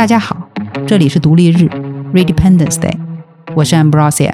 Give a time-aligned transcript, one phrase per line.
[0.00, 0.48] 大家好，
[0.86, 1.68] 这里是独立日
[2.14, 2.96] （Redependence Day），
[3.54, 4.32] 我是 Ambrosia。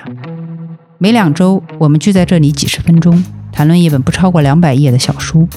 [0.96, 5.48] 每两周，我们聚在这里几十分钟，谈论一本不超过两百页的小书。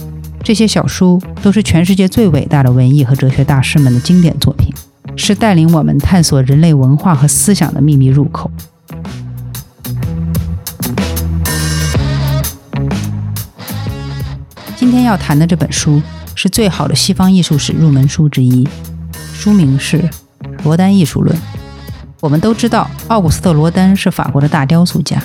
[0.44, 4.74] 这些小书都是全世界最伟大的文艺和哲学大师们的经典作品，
[5.16, 8.50] 是带领我们探索人类文化和思想的秘密入口。
[14.76, 16.02] 今天要谈的这本书
[16.34, 18.68] 是最好的西方艺术史入门书之一，
[19.40, 19.98] 书名是
[20.66, 21.34] 《罗丹艺术论》。
[22.20, 25.18] 我们都知道奥古斯特·罗丹是法国的大雕塑家，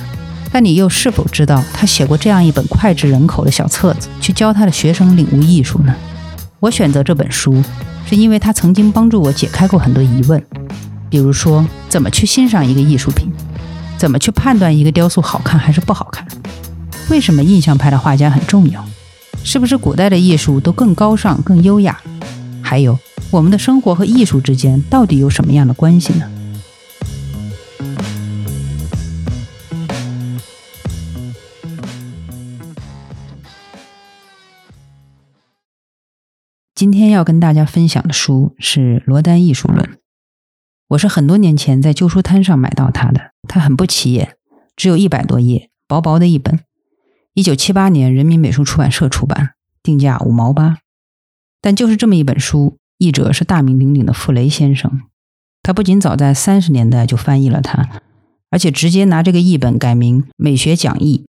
[0.52, 5.92] 但你又是否知道他写过这样一本脍炙人口的小册子，去教他的学生领悟艺术呢？
[6.60, 7.60] 我选择这本书，
[8.06, 10.40] 是因为他曾经帮助我解开过很多疑问，
[11.10, 13.32] 比如说怎么去欣赏一个艺术品，
[13.98, 16.24] 怎么去判断一个雕塑好看还是不好看，
[17.10, 18.84] 为什么印象派的画家很重要。
[19.42, 22.00] 是不是古代的艺术都更高尚、更优雅？
[22.64, 22.98] 还有，
[23.30, 26.30] 我们的生活和艺术之间到底有什么样的关系呢？
[36.74, 39.84] 今天要跟大家分享的书是《罗丹艺术论》。
[40.88, 44.36] 我是很多年前在旧书摊上买到它的，它很不起眼，
[44.74, 46.58] 只有一百多页，薄薄的一本。
[47.34, 49.50] 一九七八年，人民美术出版社出版，
[49.82, 50.78] 定价五毛八。
[51.64, 55.00] 但就是这么一本书，译者是大名鼎鼎的傅雷先生。
[55.62, 58.02] 他不仅早在三十年代就翻译了它，
[58.50, 61.24] 而且直接拿这个译本改名《美学讲义》，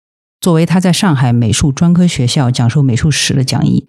[0.40, 3.88] 作为他在上海美术专科学校讲授美术史的讲义。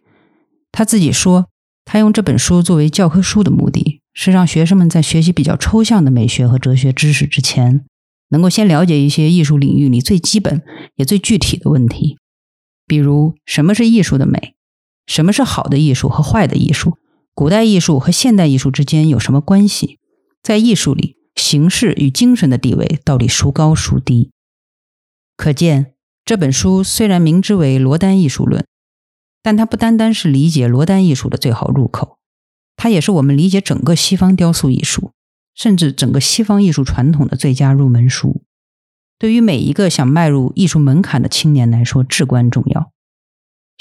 [0.72, 1.46] 他自己说，
[1.86, 7.86] 他用这本书作为教科书的目的是让学生们在学习比较抽象的美学和哲学知识之前。
[8.30, 10.64] 能够先了解一些艺术领域里最基本
[10.96, 12.18] 也最具体的问题，
[12.88, 14.56] 比如什么是艺术的美，
[15.06, 16.98] 什么是好的艺术和坏的艺术，
[17.34, 20.00] 古代艺术和现代艺术之间有什么关系，
[20.42, 24.32] 在艺术里形式与精神的地位到底孰高孰低？
[25.36, 28.62] 可见这本书虽然名之为《罗丹艺术论》，
[29.42, 32.18] 但它不单单是理解罗丹艺术的最好入口，
[32.76, 35.12] 它也是我们理解整个西方雕塑艺术。
[35.54, 38.42] 甚至整个西方艺术传统的最佳入门书，
[39.20, 42.94] 对于每一个想迈入艺术门槛的青年来说至关重要。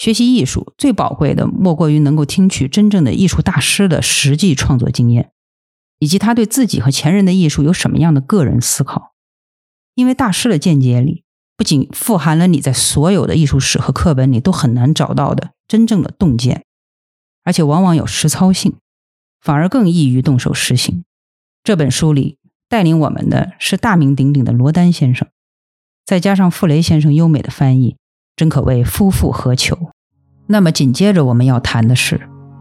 [0.01, 5.31] 学习艺术最宝贵的，莫过于能够听取真正的艺术大师的实际创作经验，
[5.99, 9.13] 以及他对自己和前人的艺术有什么样的个人思考。
[9.95, 11.25] 因为大师的见解里，
[11.55, 16.65] 不仅富含了你在所有的艺术史和课本里都很难找到的真正的洞见，
[17.45, 18.77] 而且往往有实操性，
[19.39, 21.05] 反而更易于动手实行。
[21.63, 22.39] 这本书里
[22.71, 25.29] 带领我们的是大名鼎鼎的罗丹先生，
[26.07, 27.99] 再加上傅雷先生优美的翻译，
[28.41, 29.77] 真可谓夫复何求。
[30.47, 32.19] 那么紧接着我们要谈的是，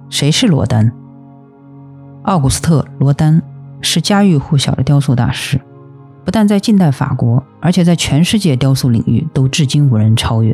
[0.09, 0.91] 谁是罗丹？
[2.23, 3.41] 奥古斯特·罗丹
[3.79, 5.57] 是家喻户晓的雕塑大师，
[6.25, 10.53] 不但在近代法国，而且在全世界雕塑领域都至今无人超越。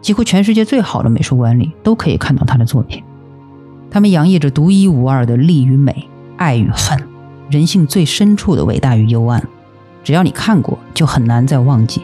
[0.00, 3.04] 几乎全世界最好的美术馆里都可以看到他的作品，
[3.90, 6.08] 他们洋溢着独一无二的力与美、
[6.38, 6.98] 爱与恨。
[7.50, 9.46] 人性最深处的伟大与幽暗，
[10.02, 12.00] 只要你看过，就很难再忘记，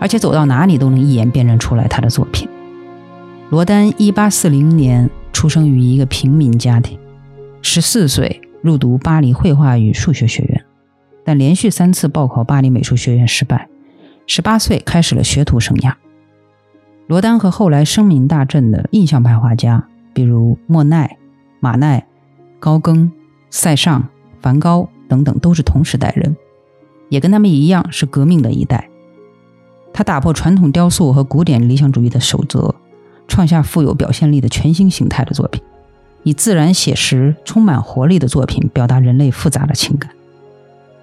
[0.00, 2.48] 而且走到哪里都能一眼辨认出来他的作品。
[3.50, 6.98] 罗丹一八四零年出生于一个平民家庭，
[7.62, 10.64] 十四岁入读巴黎绘画与数学学院，
[11.24, 13.68] 但连续三次报考巴黎美术学院失败，
[14.26, 15.94] 十八岁开始了学徒生涯。
[17.06, 21.18] 罗丹和后来声名大振的印象派画家，比如莫奈、
[21.60, 22.06] 马奈、
[22.58, 23.10] 高更、
[23.50, 24.08] 塞尚。
[24.40, 26.36] 梵高等等都是同时代人，
[27.08, 28.90] 也跟他们一样是革命的一代。
[29.94, 32.74] 他打破传统雕塑和古典理想主义的守则，
[33.28, 35.62] 创下富有表现力的全新形态的作品，
[36.24, 40.10] 以自然写实、充满活力的作品表达人类复杂的情感，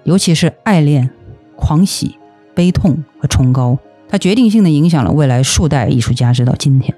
[0.04, 1.08] 尤其是爱恋、
[1.56, 2.16] 狂喜、
[2.54, 3.78] 悲痛和崇高。
[4.10, 6.94] 他决定性的影响了未来数代艺术家，直到今天。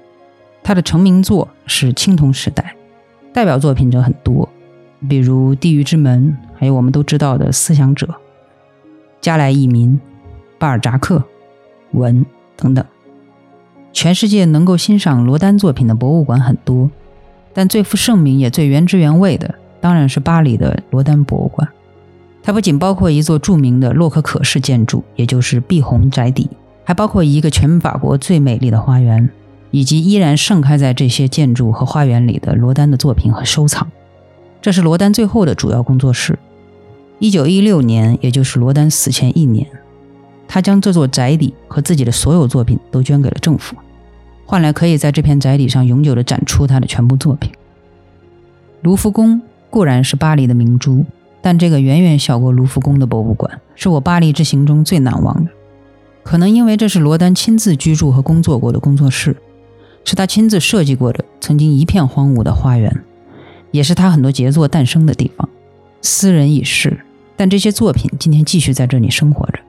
[0.61, 2.75] 他的成名作是青铜时代，
[3.31, 4.49] 代表作品者很多。
[5.07, 8.07] 比如《地狱之门》，还有我们都知道的《思想者》、
[9.21, 9.97] 加莱义民、
[10.57, 11.23] 巴尔扎克、
[11.95, 12.25] 文
[12.55, 12.85] 等等。
[13.91, 16.89] 全世界能够欣赏罗丹作品的博物馆很多，
[17.53, 21.67] 但最负盛名也最原汁原味的，当然是巴黎的罗丹博物馆。
[22.43, 26.49] 它不仅包括一座著名的洛可可式建筑，也就是碧红宅邸，
[26.83, 29.29] 还包括一个全法国最美丽的花园，
[29.71, 33.87] 以及依然盛开在这些建筑和花园里的罗丹的作品和收藏。
[34.61, 36.37] 这是罗丹最后的主要工作室。
[37.19, 39.65] 一九一六年，也就是罗丹死前一年，
[40.47, 43.75] 他将这座宅邸和自己的所有作品都捐给了政府，
[44.45, 47.51] 换来可以在这片宅邸上永久的展出他的全部作品。
[48.81, 51.03] 卢浮宫固然是巴黎的明珠，
[51.41, 55.51] 但这个远远小过卢浮宫的博物馆，是我巴黎之行中最难忘的。
[56.23, 59.35] 可能因为这是罗丹亲自居住和工作过的工作室，
[60.03, 63.03] 是他亲自设计过的曾经一片荒芜的花园，
[63.71, 65.49] 也是他很多杰作诞生的地方。
[66.01, 66.99] 斯人已逝，
[67.35, 69.59] 但这些作品今天继续在这里生活着，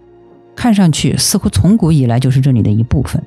[0.56, 3.22] 看上去似乎从古以来就是这里的一部分。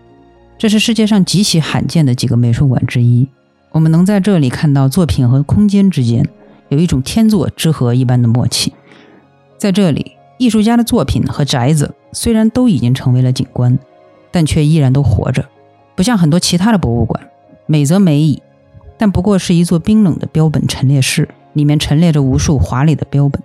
[0.58, 3.30] 这是世界上极其罕见的几个美术馆之一，
[3.72, 6.28] 我们能在这里看到作品和空间之间。
[6.68, 8.74] 有一种天作之合一般的默契，
[9.58, 13.80] 在这里，艺术家的作品和宅子虽然都已经成为了景观，
[14.30, 15.44] 但却依然都活着，
[15.96, 17.28] 不像很多其他的博物馆，
[17.66, 18.44] 美则美矣，
[19.00, 23.42] 但不过是一座冰冷的标本陈列室，里面陈列着无数华丽的标本。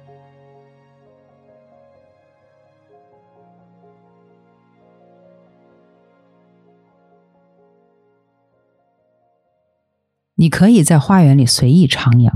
[10.36, 12.30] 你可以在花园里随意徜徉。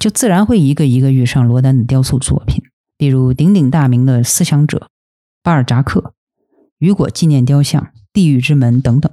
[0.00, 2.62] 就自然会一个一个遇上罗丹的雕塑作品，
[2.98, 4.90] 比如鼎鼎大名的思想者
[5.42, 6.14] 巴尔扎克、
[6.78, 9.10] 雨果纪念雕像、地狱之门等等，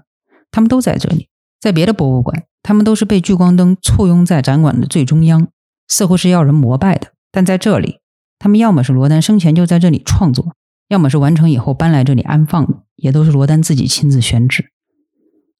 [0.50, 1.28] 他们都在这里。
[1.60, 5.48] 在别的博物馆，他们都是被聚光灯簇拥在展馆的最中央，
[5.88, 7.14] 似乎是要人膜拜的。
[7.32, 8.00] 但在这里，
[8.40, 10.56] 他们要么是罗丹生前就在这里创作，
[10.88, 14.71] 要么是完成以后搬来这里安放的，也都是罗丹自己亲自选址。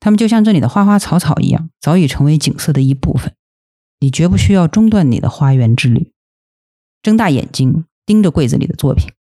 [0.02, 3.34] 他们就像这里的花花草草一样，早已成为景色的一部分。
[4.00, 6.12] 你绝不需要中断你的花园之旅，
[7.04, 9.12] 睁大眼睛盯着柜子里的作品，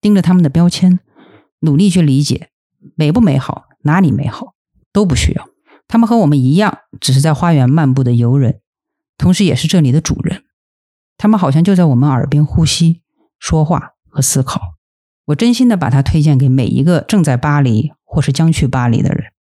[0.00, 1.00] 盯着他们的标签，
[1.58, 2.50] 努力去理解
[2.94, 4.54] 美不美好，哪里美好
[4.92, 5.48] 都不需要。
[5.88, 8.60] 他们和我们一样，只是在花园漫步的游人，
[9.18, 10.44] 同时也是这里的主人。
[11.18, 13.02] 他们好像就在我们耳边呼吸、
[13.40, 14.60] 说话和思考。
[15.24, 19.32] 我真心的把它推荐给每一个正在巴黎或是将去巴黎的人。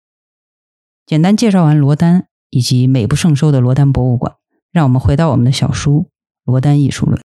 [1.10, 4.34] 简单介绍完罗丹以及美不胜收的罗丹博物馆。
[4.72, 6.02] 让我们回到我们的小书
[6.46, 7.18] 《罗丹艺术论》。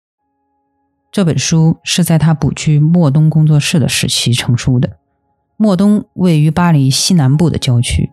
[1.10, 4.98] 这本书是在他补居莫东工作室的时期成书的。
[5.56, 8.12] 莫东位于巴黎西南部的郊区。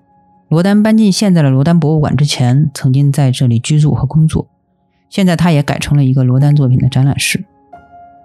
[0.50, 4.48] 罗丹搬进现在的罗丹博物馆之前，曾经在这里居住和工作。
[5.08, 7.38] 现在，他也改成了一个罗丹作品的展览室。《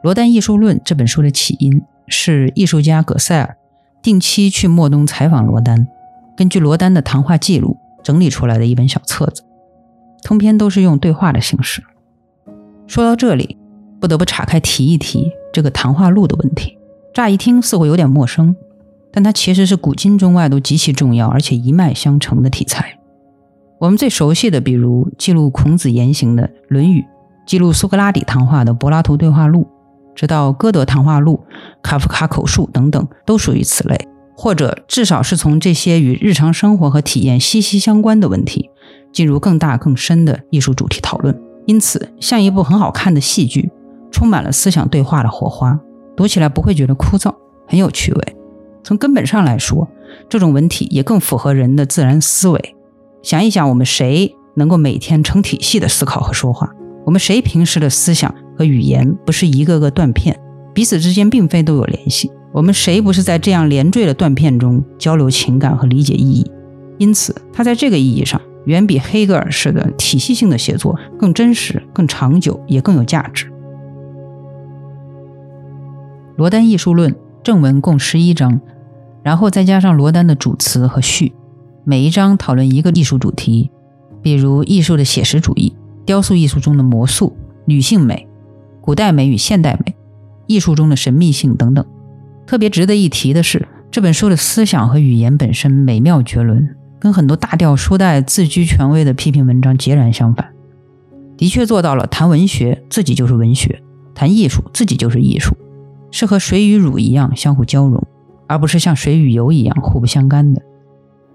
[0.02, 3.58] 罗丹艺术论》这本书的起因是艺术家葛塞尔
[4.02, 5.86] 定期去莫东采访罗丹，
[6.36, 9.42] 根据罗丹的谈话记录整理出来的一本小册子。
[10.22, 11.82] 通篇都是用对话的形式。
[12.86, 13.58] 说到这里，
[14.00, 16.78] 不得不岔开提一提这个谈话录的问题。
[17.12, 18.56] 乍一听似乎有点陌生，
[19.12, 22.98] 但它其实是古今中外都极其重要而且一脉相承的题材。
[23.78, 27.00] 我们最熟悉的，比如记录孔子言行的《论语》，
[27.46, 29.62] 记录苏格拉底谈话的《柏拉图对话录》，
[30.14, 31.44] 直到歌德谈话录、
[31.82, 38.70] 卡夫卡口述等等，都属于此类，或者至少是从这些与日常生活和体验息息相关的问题。
[39.12, 43.70] 进入更大更深的艺术主题讨论，因此像一部很好看的戏剧，
[44.10, 45.78] 充满了思想对话的火花，
[46.16, 47.32] 读起来不会觉得枯燥，
[47.68, 48.36] 很有趣味。
[48.82, 49.88] 从根本上来说，
[50.28, 52.74] 这种文体也更符合人的自然思维。
[53.22, 56.68] 想一想，我们谁能够每天成体系的思考和说话？
[57.06, 60.36] 我们谁平时的思想和语言不是一个个断片，
[60.74, 62.32] 彼此之间并非都有联系？
[62.54, 66.50] 我们谁不是在这样连缀的断片中交流情感和理解意义？
[66.98, 68.40] 因此，它在这个意义上。
[68.66, 73.44] 远比黑格尔式的体系性的写作更真实、更长久，也更有价值。
[76.36, 77.12] 《罗丹艺术论》
[77.42, 78.62] 正文共十一章，
[79.22, 81.34] 然后再加上罗丹的主词和序，
[81.84, 83.70] 每一章讨论一个艺术主题，
[84.22, 85.76] 比如艺术的写实主义、
[86.06, 87.36] 雕塑艺术中的魔术、
[87.66, 88.26] 女性美、
[88.80, 89.94] 古代美与现代美、
[90.46, 91.84] 艺术中的神秘性等等。
[92.46, 96.76] 特别值得一提的是，这本书的思想和语言本身美妙绝伦。
[97.00, 100.54] 跟很多大调书带自居权威的批评文章截然相反，
[101.36, 103.82] 的确做到了谈文学自己就是文学，
[104.14, 105.54] 谈艺术自己就是艺术，
[106.10, 108.02] 是和水与乳一样相互交融，
[108.46, 110.62] 而不是像水与油一样互不相干的。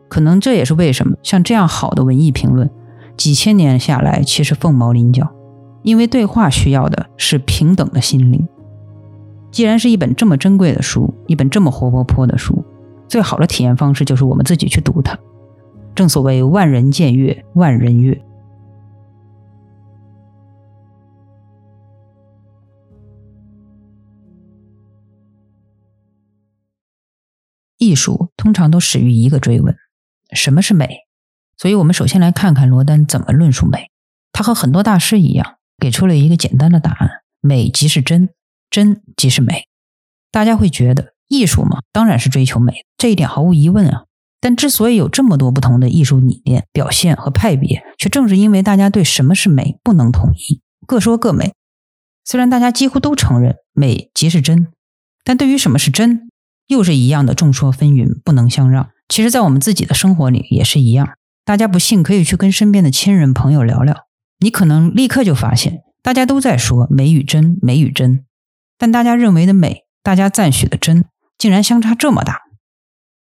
[0.07, 2.67] 可能这也是为什么像这样好的文艺评论，
[3.15, 5.29] 几千年下来其实凤毛麟角，
[5.83, 8.47] 因为对话需要的是平等的心灵。
[9.51, 12.63] 既然是一本这么珍贵的书，一本这么活泼泼的书，
[13.07, 15.17] 最好的体验方式就是我们自己去读它。
[15.95, 18.21] 正所谓万人见月，万人悦。
[27.77, 29.75] 艺术通常都始于一个追问：
[30.33, 31.07] 什么是美？
[31.57, 33.89] 所以，我们首先来看看罗丹怎么论述美。
[34.31, 37.09] 他和很多大师一样，给出了一个简单的答案：
[37.41, 38.29] 美即是真，
[38.69, 39.65] 真即是美。
[40.31, 44.03] 大家会觉得，艺术嘛，当然是追求美，这一点毫无疑问啊。
[44.41, 51.53] 但之所以有这么多不同的艺术理念、表现和派别，却正是因为大家对什么是美不能统一，各说各美。
[52.23, 54.67] 虽然大家几乎都承认美即是真，
[55.23, 56.29] 但对于什么是真，
[56.67, 58.89] 又是一样的众说纷纭，不能相让。
[59.09, 61.09] 其实，在我们自己的生活里也是一样。
[61.43, 64.05] 大家不信，可以去跟身边的亲人朋友聊聊，
[64.39, 68.23] 你可能立刻就发现，大家都在说美与真，美与真，
[68.79, 71.05] 但大家认为的美，大家赞许的真，
[71.37, 72.41] 竟然相差这么大。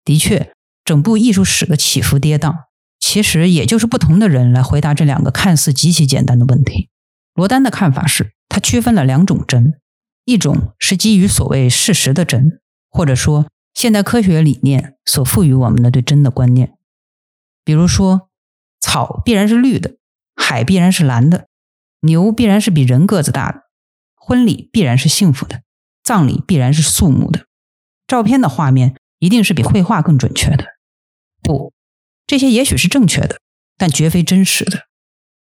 [0.03, 0.51] 的确，
[0.83, 2.53] 整部艺术史的起伏跌宕，
[3.00, 6.89] 其实也就是不同的人来回答这两个看似极其简单的问题。
[7.36, 9.79] 罗丹的看法是，他区分了两种真，
[10.25, 16.74] 一种是基于所谓事实的真，或者说现代科学理念所赋予我们的对真的观念。
[17.63, 18.29] 比如说，
[18.81, 19.95] 草必然是绿的，
[20.36, 21.48] 海必然是蓝的，
[22.01, 23.62] 牛必然是比人个子大的，
[24.25, 25.63] 婚礼必然是幸福的，
[26.01, 27.46] 葬礼必然是肃穆的，
[28.08, 30.65] 照片的画面一定是比绘画更准确的。
[31.42, 31.74] 不，
[32.25, 33.42] 这些也许是正确的，
[33.77, 34.88] 但绝非真实的。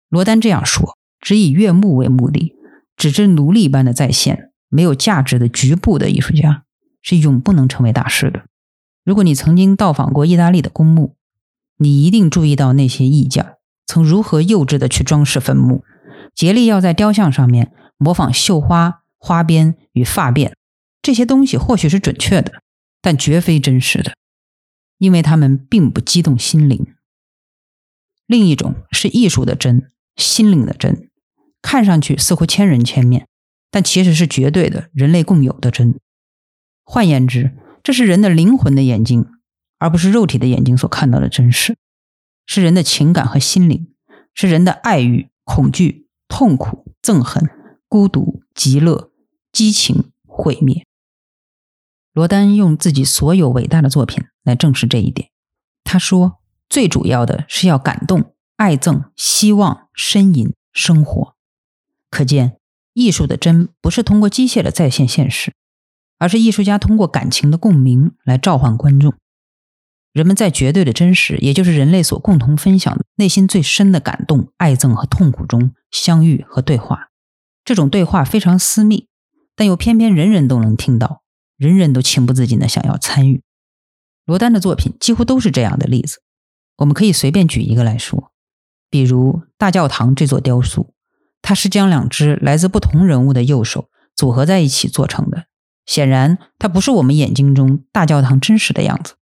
[0.07, 0.98] 罗丹这样说。
[1.21, 2.53] 只以悦目为目的，
[2.95, 6.63] 只知奴隶般的再现，没有价值的局部的艺术家，
[7.01, 8.45] 是永不能成为大师的。
[9.03, 11.17] 如果你曾经到访过意大利的公墓，
[11.75, 13.45] 你一定注意到那些艺匠
[13.86, 15.83] 曾如何幼稚的去装饰坟墓，
[16.33, 20.53] 竭力要在雕像上面模仿绣花、花边与发辫。
[21.03, 22.63] 这些东西或许是准确的，
[23.01, 24.15] 但绝非真实的，
[24.98, 26.96] 因为它们并不激动心灵。
[28.25, 31.10] 另一种是艺术的真，心灵的真。
[31.62, 33.27] 看上去似乎千人千面，
[33.70, 36.00] 但其实是绝对的人类共有的真。
[36.84, 39.25] 换言之，这是人的灵魂的眼睛，
[39.77, 41.77] 而不是肉体的眼睛所看到的真实。
[42.46, 43.94] 是人的情感和心灵，
[44.34, 47.50] 是人的爱欲、恐惧、痛苦、憎恨、
[47.89, 49.12] 孤独、极乐、
[49.51, 50.86] 激情、毁灭。
[52.13, 55.29] 罗丹用自己所有伟大的作品来证实这一点。
[55.84, 61.36] 他说：“最主要的是要感动、爱憎、希望、呻吟、生活。”
[62.12, 62.58] 可见，
[62.93, 65.53] 艺术的真不是通过机械的再现现实，
[66.19, 69.15] 而是艺术家通过感情的共鸣来召唤观众。
[70.12, 77.08] 人们在绝对的真实，也就是人类所共同分享的内心最深的感动、爱憎和痛苦中相遇和对话。
[77.69, 79.05] 这种对话非常私密，
[79.55, 81.21] 但又偏偏人人都能听到，
[81.55, 83.43] 人人都情不自禁的想要参与。
[84.25, 86.23] 罗丹的作品几乎都是这样的例子。
[86.77, 88.31] 我们可以随便举一个来说，
[88.89, 90.95] 比如大教堂这座雕塑。
[91.43, 95.45] 它是将两只来自不同人物的右手组合在一起做成的。
[95.85, 99.13] 显然，它不是我们眼睛中大教堂真实的样子。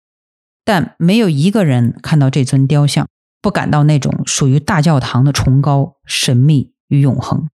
[0.65, 3.09] 但没有一个人看到这尊雕像，
[3.43, 7.49] 不感到那种属于大教堂的崇高、神秘与永恒。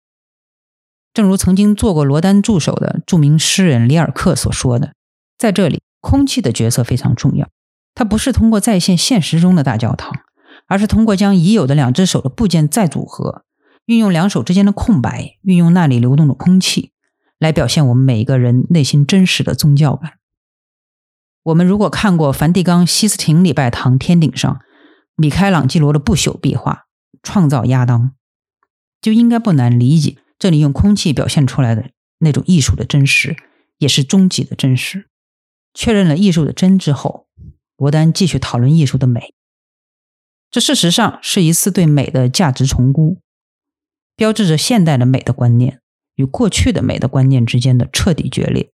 [1.13, 4.95] 正如曾经做过罗丹助手的著名诗人里尔克所说的
[5.37, 7.49] ：“在这里，空气的角色非常重要。
[7.95, 10.13] 它不是通过再现现实中的大教堂，
[10.67, 13.45] 而是通过将已有的两只手的部件再组合。”
[13.87, 16.93] 运用两手之间的空白，运用那里流动的空气，
[17.41, 20.13] 来表现我们每一个人内心真实的宗教感。
[21.43, 24.61] 我们如果看过梵蒂冈西斯廷礼拜堂天顶上
[25.17, 26.85] 米开朗基罗的不朽壁画
[27.21, 28.01] 《创造亚当》，
[29.01, 33.37] 就应该不难理解这里用空气表现出来的那种艺术的真实，
[33.77, 35.09] 也是终极的真实。
[35.75, 37.29] 确认了艺术的真之后，
[37.77, 39.35] 罗丹继续讨论艺术的美。
[40.51, 43.21] 这事实上是一次对美的价值重估。
[44.17, 45.81] 标志着现代的美的观念
[46.17, 48.73] 与过去的美的观念之间的彻底决裂。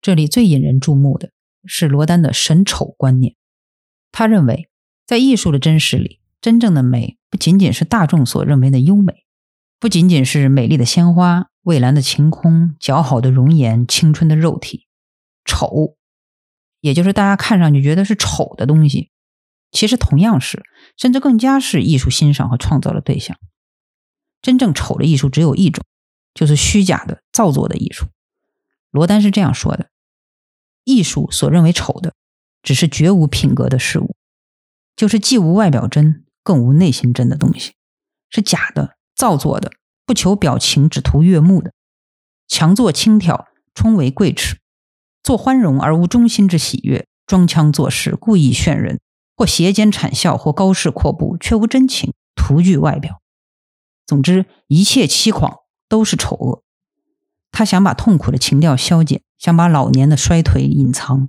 [0.00, 1.32] 这里最引人注目的
[1.64, 3.36] 是罗丹的神丑观念。
[4.10, 4.70] 他认为，
[5.04, 9.24] 在艺术的真实里，真正的美不仅仅是大众所认为的优美，
[9.78, 14.88] 不仅仅是美丽的鲜花、蔚蓝的晴空、姣好的容颜、青春的肉体。
[15.44, 15.96] 丑，
[16.80, 19.10] 也就是大家看上去觉得是丑的东西。
[19.70, 20.64] 其实同样是，
[20.96, 23.38] 甚至更加是艺术欣赏和创造的对象。
[24.42, 25.84] 真正丑的艺术只有一种，
[26.34, 28.06] 就是虚假的、造作的艺术。
[28.90, 29.90] 罗丹是这样说的：
[30.82, 32.14] 艺术所认为丑的，
[32.64, 34.16] 只是绝无品格的事物，
[34.94, 37.72] 就是既无外表真，更无内心真的东西，
[38.30, 39.72] 是假的、造作的，
[40.04, 41.72] 不求表情，只图悦目的，
[42.48, 44.58] 强作轻佻，充为贵耻，
[45.22, 49.00] 做欢容而无中心之喜悦，装腔作势，故意炫人。
[49.34, 53.22] 或斜肩谄笑，或高视阔步，却无真情，徒具外表。
[54.06, 56.62] 总之，一切凄狂都是丑恶。
[57.50, 61.28] 他想把痛苦的情调消减，想把老年的衰颓隐藏，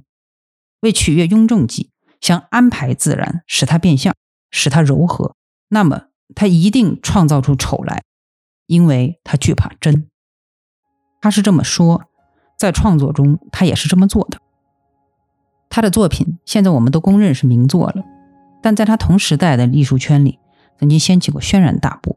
[0.81, 4.13] 为取悦雍正计，想安排自然，使他变相，
[4.53, 5.33] 使它柔和。
[5.67, 6.03] 那么，
[6.35, 8.03] 他一定创造出丑来，
[8.67, 10.07] 因为他惧怕真。
[11.19, 12.03] 他是这么说，
[12.57, 14.37] 在创作中，他也是这么做的。
[15.69, 18.03] 他的作品现在我们都公认是名作了，
[18.61, 20.37] 但在他同时代的艺术圈里，
[20.77, 22.15] 曾经掀起过轩然大波，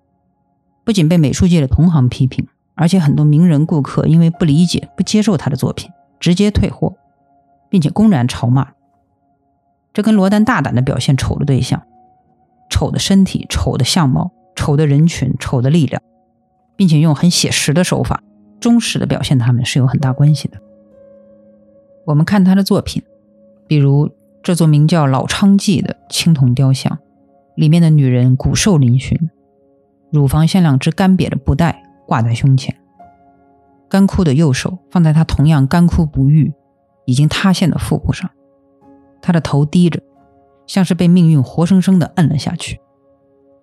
[0.84, 5.90] 不仅被美术界的同行批评，而且很多名人顾客因为不理解、不接受他的作品，
[6.20, 6.96] 直接退货，
[7.70, 8.72] 并且公然嘲骂。
[9.94, 11.82] 这跟罗丹大胆的表现丑的对象、
[12.68, 16.02] 丑的身体、丑的相貌、丑的人群、丑的力量，
[16.76, 18.22] 并且用很写实的手法、
[18.60, 20.58] 忠实的表现他们是有很大关系的。
[22.04, 23.02] 我们看他的作品，
[23.66, 24.10] 比如
[24.42, 26.98] 这座名叫老昌记的青铜雕像。
[27.56, 29.18] 里面的女人骨瘦嶙峋，
[30.10, 32.76] 乳房像两只干瘪的布袋挂在胸前，
[33.88, 36.52] 干枯的右手放在她同样干枯不愈、
[37.06, 38.28] 已经塌陷的腹部上，
[39.22, 40.02] 她的头低着，
[40.66, 42.80] 像是被命运活生生地摁了下去。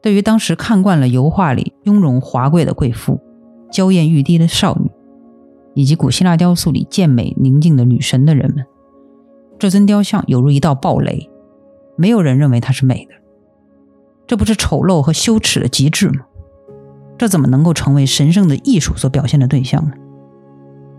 [0.01, 3.21] 对于当时看惯了油画里雍容华贵的贵妇、
[3.71, 4.91] 娇艳欲滴的少女，
[5.73, 8.65] 以及古希腊雕塑里健美宁静的女神的人们，
[9.57, 11.29] 这尊雕像犹如一道暴雷，
[11.95, 13.13] 没有人认为它是美的。
[14.27, 16.25] 这不是丑陋和羞耻的极致吗？
[17.17, 19.93] 这怎么能够成为神圣的艺术所表现的对象呢？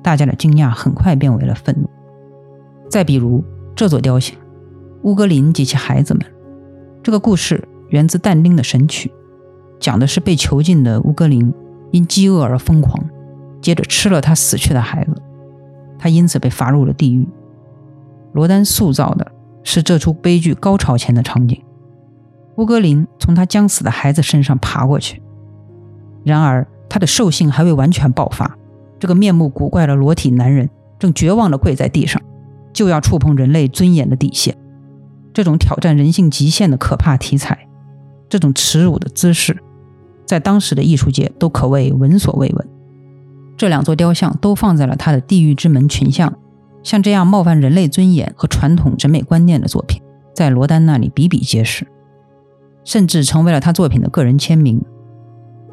[0.02, 1.88] 大家的惊讶很快变为了愤怒。
[2.88, 3.42] 再比如
[3.75, 4.37] 这座雕像
[5.04, 6.23] 《乌格林及其孩子们》，
[7.02, 9.11] 这个故事源自但丁的《神曲》，
[9.78, 11.52] 讲的是被囚禁的乌格林
[11.90, 12.99] 因饥饿而疯狂，
[13.61, 15.14] 接着吃了他死去的孩子，
[15.99, 17.28] 他因此被罚入了地狱。
[18.32, 19.30] 罗丹塑造的
[19.62, 21.62] 是这出悲剧高潮前的场景。
[22.56, 25.20] 乌格林从他将死的孩子身上爬过去，
[26.25, 28.56] 然而他的兽性还未完全爆发。
[28.99, 32.23] 这个面目古怪的裸体男人正绝望地跪在地上，
[32.73, 34.56] 就要触碰人类尊严的底线。
[35.34, 37.68] 这种挑战人性极限的可怕题材，
[38.28, 39.62] 这种耻辱的姿势，
[40.24, 42.68] 在当时的艺术界都可谓闻所未闻。
[43.56, 46.32] 这两座雕像都放在了他的地狱之门群像，
[46.82, 50.00] 像这样冒犯人类尊严和传统审美观念的作品，
[50.32, 51.86] 在罗丹那里比比皆是。
[52.84, 54.80] 甚至成为了他作品的个人签名。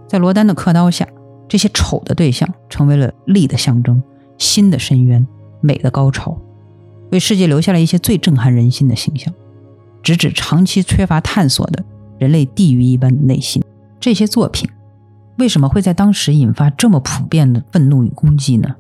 [0.08, 1.08] 在罗丹的刻刀下，
[1.48, 4.02] 这些丑的对象成为了力的象征、
[4.38, 5.28] 心的深渊、
[5.60, 6.38] 美的高潮，
[7.12, 9.34] 为世界留下了一些最震撼人心的形象，
[10.02, 11.84] 直指长期缺乏探索的
[12.18, 13.64] 人类地狱一般的内心。
[14.00, 14.70] 这些作品
[15.38, 18.76] 为什么会在当时引发这么普遍的愤怒与攻击呢？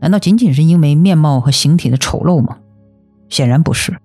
[0.00, 2.58] 难道仅仅是因为面貌和形体的丑陋吗？
[3.28, 3.98] 显然不是。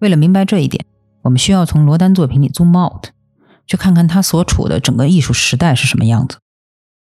[0.00, 0.84] 为了明白这一点。
[1.22, 3.08] 我们需要从罗丹作品里 zoom out，
[3.66, 6.38] 去看看他所处的整个艺术时代是什么样子。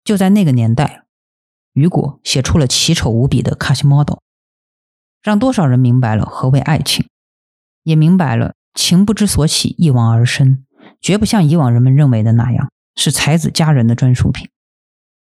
[0.03, 1.03] 就在那个年代，
[1.73, 4.15] 雨果写出了奇丑无比的《卡西莫多》，
[5.21, 7.05] 让多少人明白了何为爱情，
[7.89, 10.63] 也明白了情不知所起，一往而深，
[11.01, 14.47] 绝不像以往人们认为的那样是才子佳人的专属品。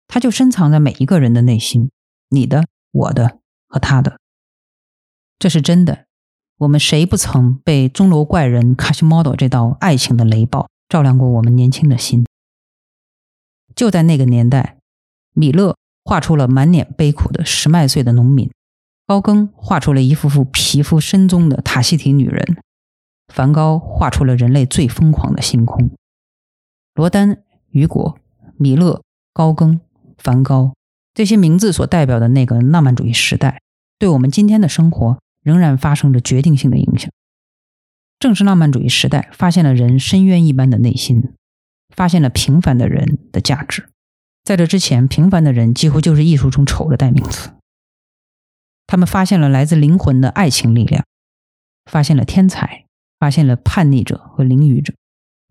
[0.07, 1.91] 它就深藏在每一个人的内心，
[2.29, 4.19] 你的、我的和他的，
[5.37, 6.05] 这是真的。
[6.57, 12.25] 我们谁不曾被钟楼怪人卡西莫多这道爱情的雷暴照亮过我们年轻的心？
[13.75, 14.79] 就在那个年代，
[15.35, 18.49] 米勒画出了满脸悲苦的十麦穗的农民，
[19.07, 22.57] 高更画出了一幅幅皮肤深棕的塔希提女人，
[23.33, 25.89] 梵高画出了人类最疯狂的星空。
[26.93, 27.41] 罗丹、
[27.71, 28.19] 雨果、
[28.57, 29.01] 米勒、
[29.33, 29.79] 高更、
[30.17, 30.73] 梵高
[31.13, 33.61] 这些名字所代表的那个浪漫主义时代，
[33.97, 35.17] 对我们今天的生活。
[35.43, 37.09] 仍然发生着决定性的影响。
[38.19, 41.33] 正是浪漫主义时代发现了人深渊一般的内心，
[41.95, 43.87] 发现了平凡的人的价值。
[44.43, 47.51] 在这之前，平凡的人几乎就是艺术中丑的代名词。
[48.87, 51.05] 他们发现了来自灵魂的爱情力量，
[51.85, 52.85] 发现了天才，
[53.19, 54.93] 发现了叛逆者和凌愚者，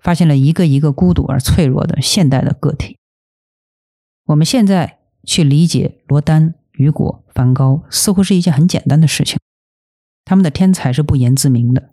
[0.02, 2.96] 发现了一个一个孤独而脆弱的现代的个体。
[4.24, 9.38] 我们现在去理解罗丹、雨果、梵高，似乎是一件很简单的事情。
[10.24, 11.90] 他们的天才是不言自明的，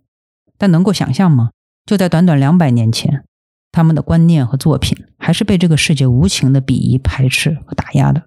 [0.57, 1.51] 但能够想象吗？
[1.85, 3.25] 就在短短两百年前，
[3.71, 8.23] 他们的观念和作品还是被这个世界无情的鄙夷、排斥和打压的。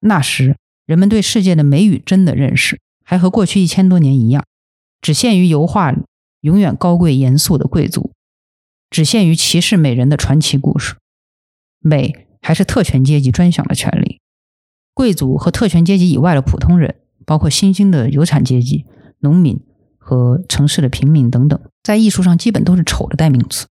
[0.00, 4.44] 那时，人们对世界的美与真的认识还和过去一千多年一样，
[5.00, 6.02] 只限于油画里
[6.40, 8.12] 永远高贵严肃的贵族，
[8.90, 10.96] 只限于骑士美人的传奇故事。
[11.80, 14.20] 美还是特权阶级专享的权利，
[14.92, 16.96] 贵族和特权阶级以外的普通人。
[17.26, 18.84] 包括新兴的有产阶级、
[19.20, 19.58] 农民
[19.96, 23.66] 和城市的平民等等，在艺术上基本都是丑的代名词。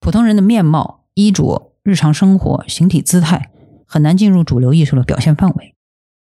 [0.00, 3.52] 普通人的面貌、衣着、日常生活、形体姿态
[3.86, 5.76] 很难进入主流艺术的表现范围，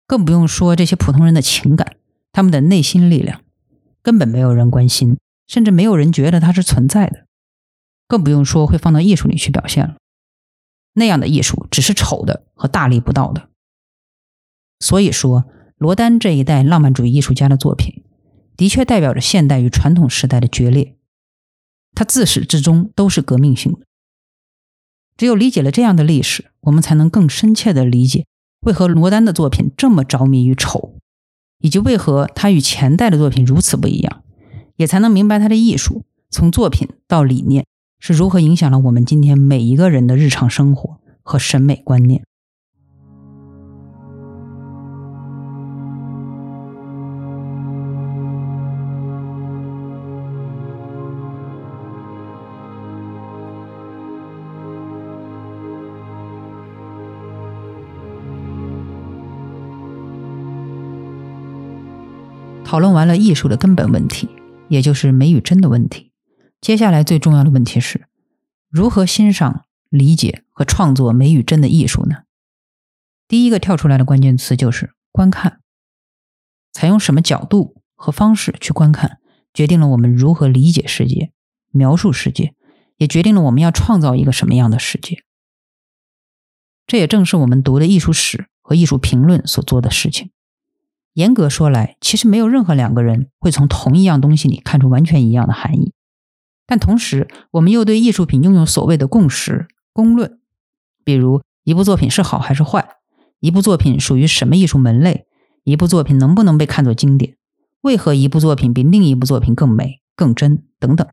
[0.06, 1.98] 更不用说这些普通人的情感、
[2.32, 3.42] 他们的内心力量，
[4.02, 7.26] 根本没有人关心，甚至没有人觉得它是存在的，
[8.08, 9.96] 更不用说会放到艺术里去表现了。
[10.94, 13.50] 那样的艺术只是丑的和大逆不道的。
[14.80, 15.46] 所以说。
[15.76, 18.06] 罗丹这一代浪漫主义艺术家的作品，
[18.56, 20.96] 的确代表着现代与传统时代的决裂。
[21.94, 23.80] 它自始至终都是革命性的。
[25.18, 28.26] 只有理解了这样的历史，我们才能更深切的理解
[28.64, 30.96] 为何罗丹的作品这么着迷于丑，
[31.60, 34.24] 以及为何他与前代的作品如此不一样，
[34.78, 37.66] 也才能明白他的艺术从作品到理念
[38.00, 42.24] 是如何影响了我们今天每一个人的日常生活和审美观念。
[62.74, 64.28] 讨论完了艺术的根本问题，
[64.68, 66.12] 也就是美与真的问题。
[66.60, 68.08] 接下来最重要的问题是，
[68.68, 72.24] 如何欣赏、理解和创作美与真的艺术呢？
[73.28, 75.60] 第一个跳出来的关键词就是观看。
[76.72, 79.20] 采用什么角度和方式去观看，
[79.54, 81.32] 决定了我们如何理解世界、
[81.70, 82.56] 描述世界，
[82.98, 85.24] 也决定了我们要创造一个什么样的世界。
[86.88, 90.32] 这也正是我们读的艺术史和艺术评论所做的事情。
[91.14, 95.94] 严格说来，其实没有任何两个人会从同一样东西里看出完全一样的含义。
[96.66, 100.40] 但同时，我们又对艺术品拥有所谓的共识、公论，
[101.04, 102.88] 比如一部作品是好还是坏，
[103.40, 105.28] 一部作品属于什么艺术门类，
[105.64, 107.36] 一部作品能不能被看作经典，
[107.82, 111.08] 为何一部作品比另一部作品更美、更真等等。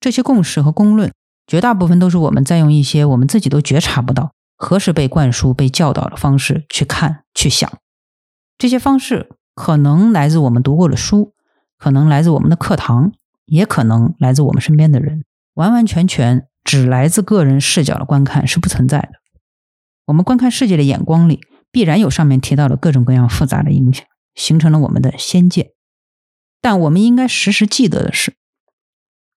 [0.00, 1.12] 这些共识和公论，
[1.46, 7.70] 绝大部分都是我们在用一些我们自己都觉察不到、何时被灌输、被教导的方式去看、去想。
[8.58, 11.34] 这些方式可能来自我们读过的书，
[11.78, 13.12] 可能来自我们的课堂，
[13.44, 15.24] 也可能来自我们身边的人。
[15.54, 19.12] 完完全全只来自个人视角的观看是不存在的。
[20.06, 21.40] 我们观看世界的眼光里，
[21.70, 25.70] 必然有上面提到的各种各样复杂的影响，形成了我们的先见。
[26.60, 28.34] 但我们应该时时记得的是，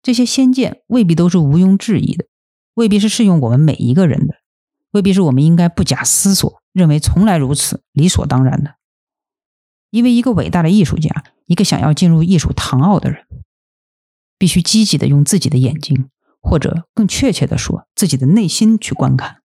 [0.02, 2.26] 这些先见未必都是毋庸置疑的，
[2.74, 4.36] 未必是适用我们每一个人的，
[4.92, 8.76] 未必是我们应该不假思索认为从来如此、理所当然的。
[9.96, 13.24] 因为一个伟大的艺术家，一个想要进入艺术堂奥的人，
[14.36, 16.10] 必须积极的用自己的眼睛，
[16.42, 19.40] 或者更确切的说，自己的内心去观看。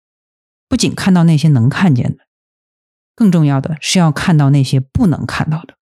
[0.68, 2.24] 不仅看到那些能看见的，
[3.14, 5.76] 更重要的是要看到那些不能看到的。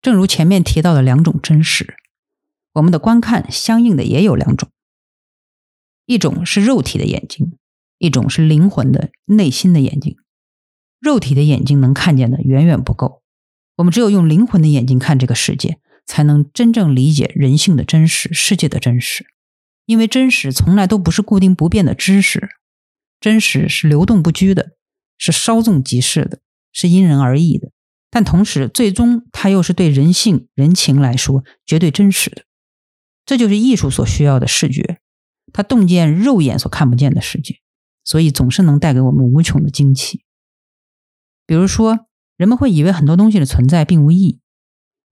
[0.00, 1.96] 正如前面提到的两种真实，
[2.74, 4.70] 我们的观看相应的也有两种：
[6.06, 7.58] 一种是肉体的眼睛，
[7.98, 10.16] 一种是灵魂的内心的眼睛。
[11.00, 13.23] 肉体的眼睛能看见的远远不够。
[13.76, 19.26] 我们只有用灵魂的眼睛看这个世界，才能真正理解人性的真实、世界的真实。
[19.86, 22.48] 因为真实从来都不是固定不变的知识，
[23.20, 24.76] 真实是流动不居的，
[25.18, 26.40] 是稍纵即逝的，
[26.72, 27.72] 是因人而异的。
[28.10, 32.44] 但同时，最终它又是对人性、人情来说绝对真实的。
[33.26, 35.00] 这就是艺术所需要的视觉，
[35.52, 37.56] 它洞见肉眼所看不见的世界，
[38.04, 40.24] 所以总是能带给我们无穷的惊奇。
[41.44, 42.06] 比如说。
[42.36, 44.40] 人们会以为很多东西的存在并无意义，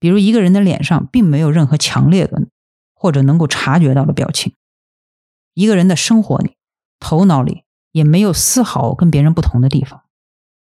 [0.00, 2.48] 比如一个人的脸上并没有任何强烈的
[2.94, 4.54] 或者能够察觉到的表情，
[5.54, 6.56] 一个人的生活里、
[6.98, 10.02] 头脑里也没有丝毫跟别人不同的地方，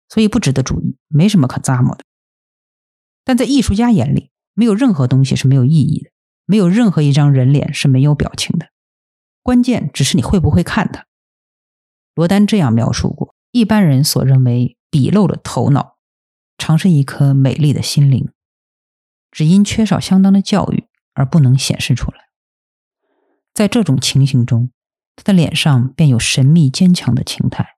[0.09, 2.03] 所以不值得注意，没什么可咂摸的。
[3.23, 6.09] 但在艺术家眼里，没有任何东西是没有意义的，
[6.45, 8.69] 没有任何一张人脸是没有表情的，
[9.43, 11.05] 关键只是你会不会看它。
[12.15, 15.96] 罗丹这样描述过：一般人所认为笔漏的头脑。
[16.57, 18.29] 常是一颗美丽的心灵，
[19.31, 22.17] 只因缺少相当的教育而不能显示出来。
[23.53, 24.69] 在这种情形中，
[25.15, 27.75] 他的脸上便有神秘坚强的情态，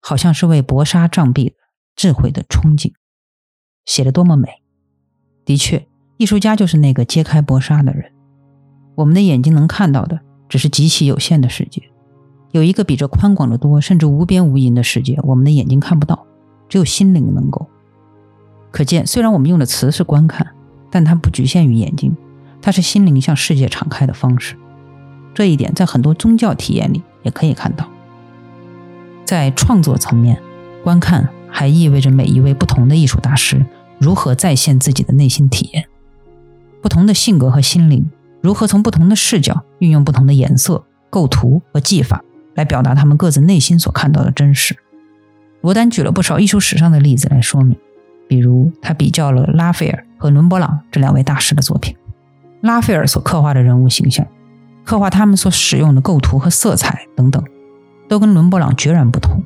[0.00, 1.56] 好像是为搏杀障壁的
[1.96, 2.92] 智慧的憧憬。
[3.86, 4.62] 写的多么美！
[5.44, 8.12] 的确，艺术家就是那个揭开薄纱的人。
[8.96, 11.82] 我们的眼睛能看到的只是极其有限的世界，
[12.52, 16.26] 有一个比这宽广的多，甚至无边无垠的世界，我们的眼睛看不到，
[16.68, 17.68] 只有心灵能够。
[18.74, 20.48] 可见，虽然我们用的词是观看，
[20.90, 22.16] 但它不局限于眼睛，
[22.60, 24.56] 它是心灵向世界敞开的方式。
[25.32, 27.88] 这一点在很多宗教体验里也可以看到。
[29.24, 30.42] 在创作层面，
[30.82, 33.64] 观看还意味着每一位不同的艺术大师
[34.00, 35.86] 如何再现自己的内心体验，
[36.82, 38.10] 不同的性格和心灵
[38.40, 42.24] 如何从不同的视角运用不同的颜色、构图和技法
[42.56, 44.76] 来表达他们各自内心所看到的真实。
[45.60, 47.76] 罗丹举了不少艺术史上的例子来说明。
[48.28, 51.94] 比如，他比较了拉斐尔和伦勃朗这两位大师的作品。
[52.60, 54.26] 拉斐尔所刻画的人物形象，
[54.84, 57.42] 刻画他们所使用的构图和色彩等等，
[58.08, 59.42] 都跟伦勃朗决然不同。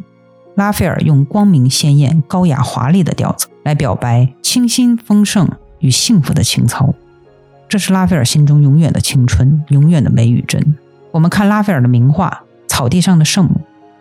[0.54, 6.94] 拉斐尔用光明鲜艳、高雅华丽的调子来表白清新丰盛与幸福的情操，
[7.68, 10.76] 这是拉斐尔心中永远的青春，永远的美与真。
[11.10, 13.50] 我们看拉斐尔的名画《草地上的圣母》，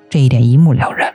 [0.10, 1.14] 这一点一目了然。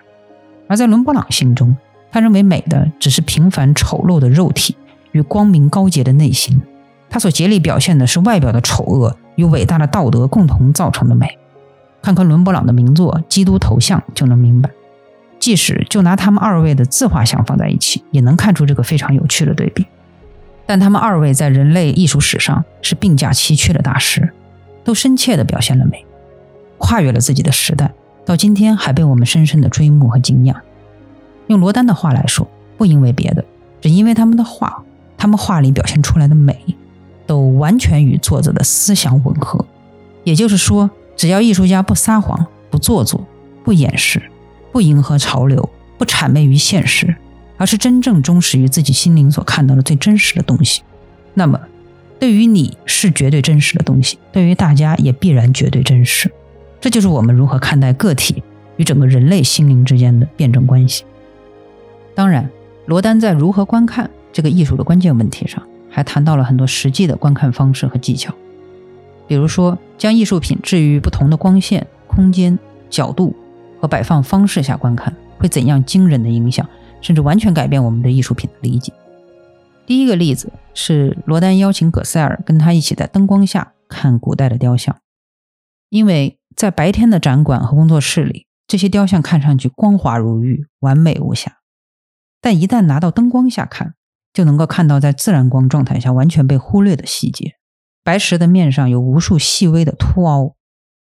[0.68, 1.76] 而在伦勃朗心中，
[2.12, 4.76] 他认为美的只是平凡丑陋的肉体
[5.10, 6.62] 与光明高洁的内心。
[7.08, 11.38] 他所竭力表现的是外表的丑恶与伟大的道德共同造成的美。
[12.00, 14.70] 看看伦勃朗的名作《基督头像》就能明白。
[15.38, 19.86] 即使就拿他们二位的自画像放在一起，也能看出这个非常有趣的对比。
[20.66, 24.32] 但他们二位在人类艺术史上是并驾齐驱的大师，
[24.84, 26.06] 都深切地表现了美，
[26.78, 27.92] 跨越了自己的时代，
[28.24, 30.56] 到今天还被我们深深的追慕和敬仰。
[31.52, 33.44] 用罗丹的话来说，不因为别的，
[33.80, 34.82] 只因为他们的画，
[35.18, 36.58] 他们画里表现出来的美，
[37.26, 39.64] 都完全与作者的思想吻合。
[40.24, 43.24] 也就是说，只要艺术家不撒谎、不做作、
[43.62, 44.22] 不掩饰、
[44.72, 47.14] 不迎合潮流、不谄媚于现实，
[47.58, 50.82] 而是真正忠实于自己心灵所看到的最真实的东西，
[51.34, 51.60] 那么，
[52.18, 56.32] 对于你是绝对真实的东西，对于大家也必然绝对真实。
[56.80, 58.42] 这就是我们如何看待个体
[58.76, 61.04] 与整个人类心灵之间的辩证关系。
[62.14, 62.50] 当然，
[62.86, 68.34] 罗丹在如何观看这个艺术的关键问题上，还谈到了很多实际的观看方式和技巧。
[69.26, 72.58] 比如说，将艺术品置于不同的光线、空间、
[72.90, 73.34] 角度
[73.80, 76.68] 和摆放方式下观看，会怎样惊人的影响，
[77.00, 78.92] 甚至完全改变我们对艺术品的理解。
[79.86, 84.96] 第一个例子是罗丹邀请葛塞尔跟他一起在灯光下看古代的雕像，
[85.88, 91.56] 因为在白天的展馆和工作室里，这些雕像看上去光滑如玉、完美无瑕，
[92.42, 93.94] 但一旦拿到灯光下看，
[94.34, 97.54] 就能够看到在自然光状态下完全被忽略的细节。
[98.02, 100.56] 白石的面上有无数细微的凸凹，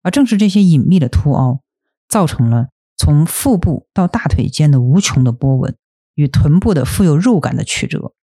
[0.03, 1.63] 而正是这些隐秘的凸凹，
[2.09, 5.77] 造成了从腹部到大腿间的无穷的波纹，
[6.17, 8.15] 与臀部的富有肉感的曲折，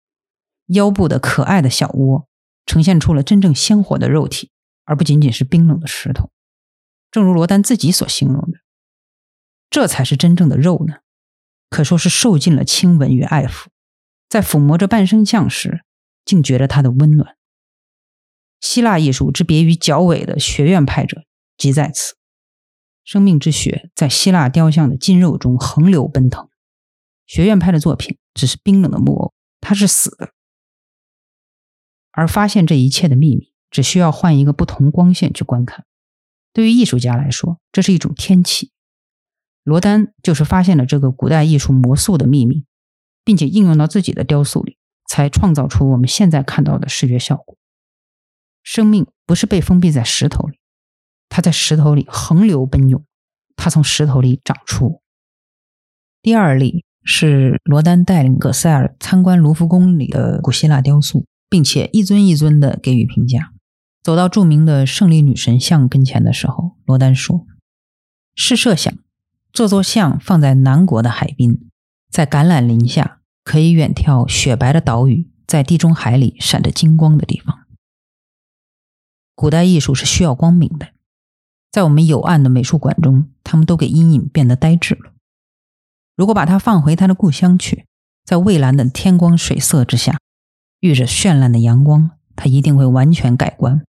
[0.68, 2.28] 腰部的可爱的小窝，
[2.66, 4.52] 呈现出了真正鲜活的肉体，
[4.84, 6.30] 而不仅仅是冰冷的石头。
[7.10, 8.60] 正如罗丹自己所形容的，
[9.70, 10.96] 这才是真正的肉呢，
[11.70, 13.66] 可说是受尽了亲吻与爱抚，
[14.30, 15.84] 在抚摸着半生像时，
[16.24, 17.36] 竟觉得它的温暖。
[18.62, 21.26] 希腊艺术之别于较伪的学院派者，
[21.58, 22.16] 即在此。
[23.04, 26.50] 生命之血在希腊雕像的筋肉中横流奔腾。
[27.28, 30.32] 学院派的作品只是冰冷的木偶，它是死的。
[32.12, 35.86] 而发现这一切的秘密，只需要换一个不同光线去观看。
[36.54, 38.72] 对于艺术家来说，这是一种天启。
[39.66, 42.66] 罗丹就是发现了这个古代艺术魔术的秘密，
[43.24, 47.58] 并且应用到自己的雕塑里，才创造出我们现在看到的视觉效果。
[48.62, 50.60] 生命不是被封闭在石头里，
[51.30, 53.04] 它在石头里横流奔涌，
[53.56, 55.02] 它从石头里长出。
[56.22, 63.52] 第二例是罗丹带领葛塞尔参观卢浮宫里的古希腊雕塑，并且一尊一尊的给予评价。
[64.04, 67.48] 走到著名的胜利女神像跟前的时候，罗丹说
[68.36, 68.94] ：“试设想，
[69.56, 71.70] 这座像放在南国的海滨，
[72.12, 77.60] 在橄榄林下，可以远眺雪白的岛屿，在地中海里闪着金光的地方。”
[79.34, 80.90] 古代艺术是需要光明的，
[81.72, 85.14] 在我们有暗的美术馆中，他们都给阴影变得呆滞了。
[86.18, 87.86] 如果把它放回他的故乡去，
[88.26, 90.20] 在蔚蓝的天光水色之下，
[90.82, 93.86] 遇着绚烂的阳光，它一定会完全改观，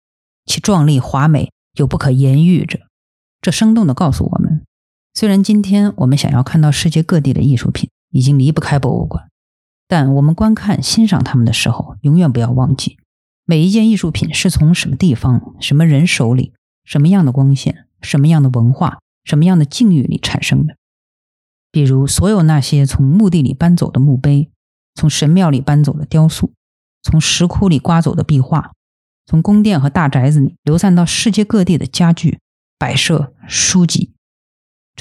[0.44, 2.80] 其壮丽华美又不可言喻着。
[3.40, 4.61] 这生动地告诉我们，
[5.14, 9.28] 虽然今天我们想要看到世界各地的艺术品已经离不开博物馆，
[9.86, 12.96] 但我们观看欣赏它们的时候，永远不要忘记。
[13.44, 20.76] 每一件艺术品是从什么地方、什么人手里、什么样的光线、什么样的文化、什么样的境遇里产生的？
[21.70, 24.50] 比如，所有那些从墓地里搬走的墓碑，
[24.94, 26.52] 从神庙里搬走的雕塑，
[27.02, 28.72] 从石窟里刮走的壁画，
[29.26, 32.38] 从宫殿和大宅子里流散到世界各地的家具、
[32.78, 34.11] 摆设、书籍。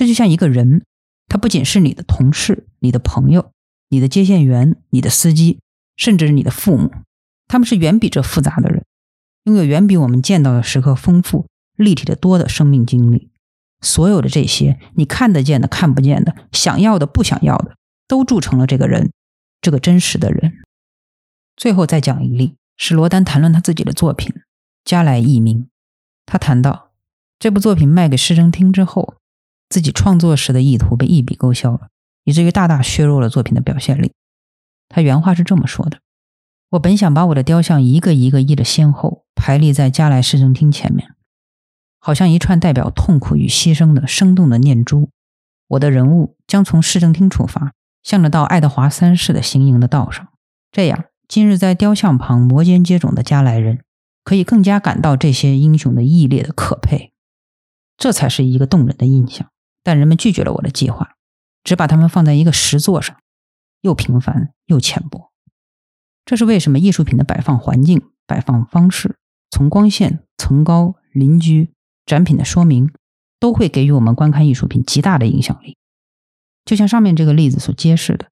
[0.01, 0.83] 这就像一个人，
[1.27, 3.51] 他不仅是你的同事、你的朋友、
[3.89, 5.59] 你的接线员、你的司机，
[5.95, 6.91] 甚至是你的父母。
[7.47, 8.83] 他们是远比这复杂的人，
[9.43, 11.45] 拥有远比我们见到的时刻丰富、
[11.77, 13.29] 立体的多的生命经历。
[13.81, 17.75] 所有的这些，你看得见的、看不见的、想要的、不想要的，
[18.07, 19.11] 都铸成了这个人，
[19.61, 20.63] 这个真实的人。
[21.55, 24.33] 最后再讲一例，是罗丹谈论他自己的作品
[24.83, 25.59] 《加莱异名》。
[26.25, 26.89] 他谈到
[27.37, 29.17] 这部作品卖给市政厅之后，
[29.71, 31.87] 自己创作时的意图被一笔勾销了，
[32.25, 34.11] 以至于大大削弱了作品的表现力。
[34.89, 35.99] 他原话是这么说的。
[36.71, 41.15] 我本想把我的雕像一个一个一的先后排列在加莱市政厅前面，
[41.99, 45.09] 好像一串代表痛苦与牺牲的生动的念珠。
[45.69, 47.71] 我的人物将从市政厅出发，
[48.03, 50.27] 向着到爱德华三世的行营的道上。
[50.69, 53.79] 这样，今日在雕像旁摩肩接踵的加莱人，
[54.25, 57.13] 可以更加感到这些英雄的毅烈的可佩，
[57.95, 59.49] 这才是一个动人的印象。
[59.83, 61.15] 但人们拒绝了我的计划，
[61.63, 63.17] 只把它们放在一个石座上，
[63.81, 65.31] 又平凡又浅薄。
[66.25, 66.79] 这是为什么？
[66.79, 69.17] 艺术品的摆放环境、摆放方式，
[69.49, 71.73] 从光线、层高、邻居、
[72.05, 72.91] 展品的说明，
[73.39, 75.77] 都会给予我们观看艺术品极大的影响力。
[76.63, 78.29] 就像上面这个例子所揭示的，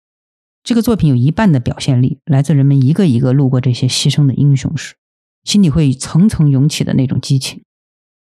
[0.64, 4.96] 这个作品有一半的表现力来自人们一个一个路过这些牺牲的英雄时，
[5.44, 7.64] 心里会层层涌起的那种激情。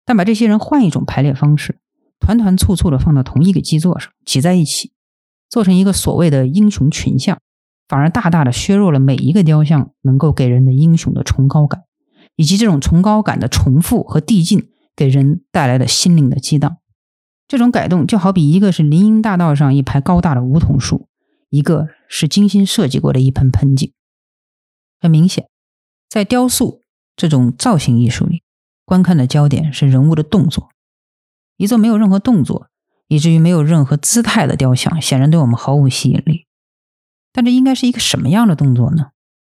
[0.05, 1.81] 但把这些人换一种排列方式，
[2.21, 4.93] 团团簇簇的放到同一个基座上，挤在一起，
[5.49, 7.41] 做成一个所谓的英雄群像，
[7.89, 11.83] 反而大大的削弱了每一个雕像能够给人的英雄的崇高感，
[12.37, 16.77] 以及这种崇高感的重复和递进给人带来的心灵的激荡。
[17.49, 21.09] 这种改动就好比一个是林荫大道上一排高大的梧桐树，
[21.49, 23.93] 一个是精心设计过的一盆盆景。
[25.01, 25.49] 很明显，
[26.09, 26.85] 在雕塑
[27.17, 28.45] 这种造型艺术里，
[28.85, 30.69] 观看的焦点是人物的动作。
[31.61, 32.69] 一座没有任何动作，
[33.07, 36.47] 以至于没有任何姿态的雕像，显然对我们毫无吸引力。
[37.35, 39.11] 但这应该是一个什么样的动作呢？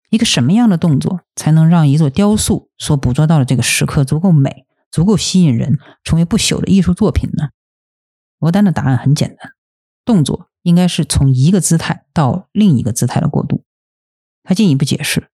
[0.09, 7.51] 一个什么样的动作才能让一座雕塑所捕捉到的这个时刻足够美、足够吸引人，成为不朽的艺术作品呢？
[8.37, 9.53] 罗丹的答案很简单：
[10.03, 13.63] 动作应该是从一个姿态到另一个姿态的过渡。
[14.43, 15.29] 他进一步解释，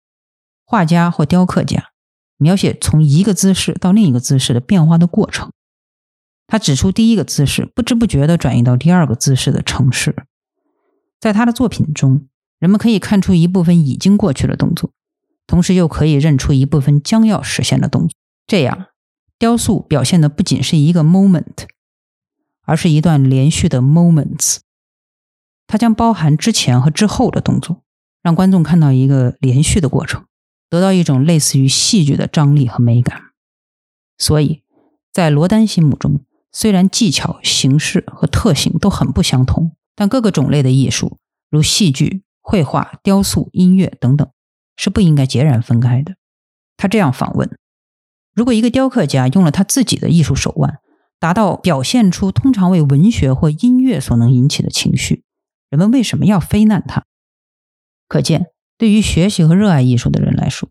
[0.63, 1.89] 画家或雕刻家
[2.38, 5.51] 描写从一个姿势到另一个姿势的变化的过程。
[6.49, 10.13] 他指出，第一个姿势不知不觉地转移到第二个姿势的城市。
[11.19, 12.27] 在他的作品中，
[12.59, 14.91] 人们可以看出一部分已经过去的动作，
[15.47, 18.09] 同时又可以认出一部分将要实现的动作。
[18.45, 18.88] 这样，
[19.38, 21.67] 雕塑表现的不仅是一个 moment。
[22.63, 24.57] 而是一段连续的 moments，
[25.65, 27.81] 它将包含之前和之后的动作，
[28.21, 30.25] 让观众看到一个连续的过程，
[30.69, 33.23] 得到一种类似于戏剧的张力和美感。
[34.19, 34.62] 所以，
[35.12, 41.17] 在罗丹心目中，虽然技巧、形式和特性都很不相同，但各个种类的艺术，
[41.49, 44.27] 如戏剧、绘画、雕塑、音乐等等，
[44.75, 46.15] 是不应该截然分开的。
[46.77, 47.57] 他这样访问：
[48.33, 50.79] 如果一个雕刻家用了他自己的艺术手腕，
[51.19, 55.23] 达到表现出通常为文学或音乐所能引起的情绪，
[55.69, 57.05] 人们为什么要非难他？
[58.07, 60.69] 可见，对于学习和热爱艺术的人来说，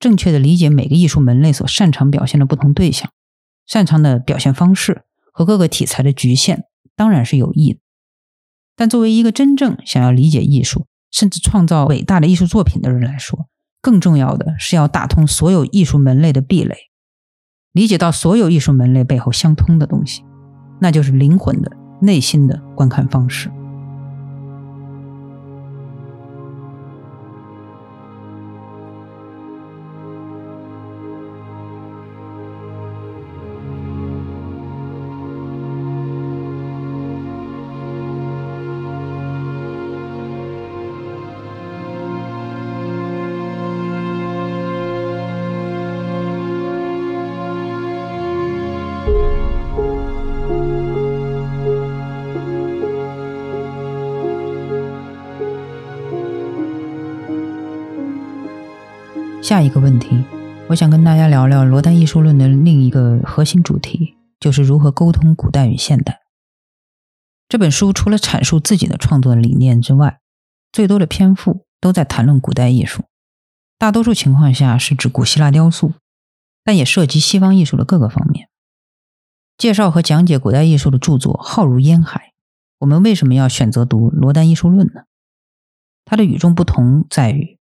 [0.00, 3.12] 正确的理解每个艺术门类所擅长表现的不同对象、
[3.66, 6.64] 擅长的表现方式和各个题材的局限，
[6.96, 7.80] 当然是有益的。
[8.76, 13.48] 但作为一个真正想要理解艺术，甚至创造伟大的艺术作品的人来说，
[13.82, 16.76] 更重要的是要打通所有艺术门类的壁垒。
[17.72, 20.24] 理解到所有艺术门类背后相通的东西，
[20.80, 23.50] 那就是灵魂的、内心的观看方式。
[59.50, 60.24] 下一个问题，
[60.68, 66.20] 我想跟大家聊聊罗丹艺术论的另一个核心主题，就是如何沟通古代与现代。
[67.48, 70.20] 这本书除了阐述自己的创作理念之外，
[70.70, 73.02] 最多的篇幅都在谈论古代艺术，
[73.76, 75.94] 大多数情况下是指古希腊雕塑，
[76.62, 78.48] 但也涉及西方艺术的各个方面。
[79.58, 82.34] 介绍和讲解古代艺术的著作浩如烟海，
[82.78, 85.06] 我们为什么要选择读罗丹艺术论呢？
[86.04, 87.58] 它的与众不同在于。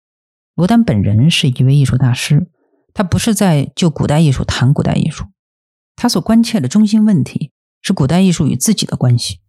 [0.56, 2.50] 罗丹本人是一位艺术大师，
[2.94, 5.26] 他不是在就古代艺术谈古代艺术，
[5.98, 9.41] 他所关切的中心问题是古代艺术与自己的关系。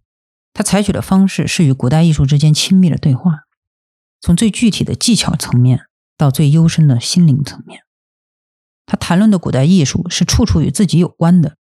[0.53, 3.43] 他采取的方式是与古代艺术之间亲密的对话，
[4.21, 5.83] 从最具体的技巧层面
[6.17, 7.83] 到最幽深的心灵层面。
[8.85, 11.57] 他谈论的古代艺术是处处与自己有关的，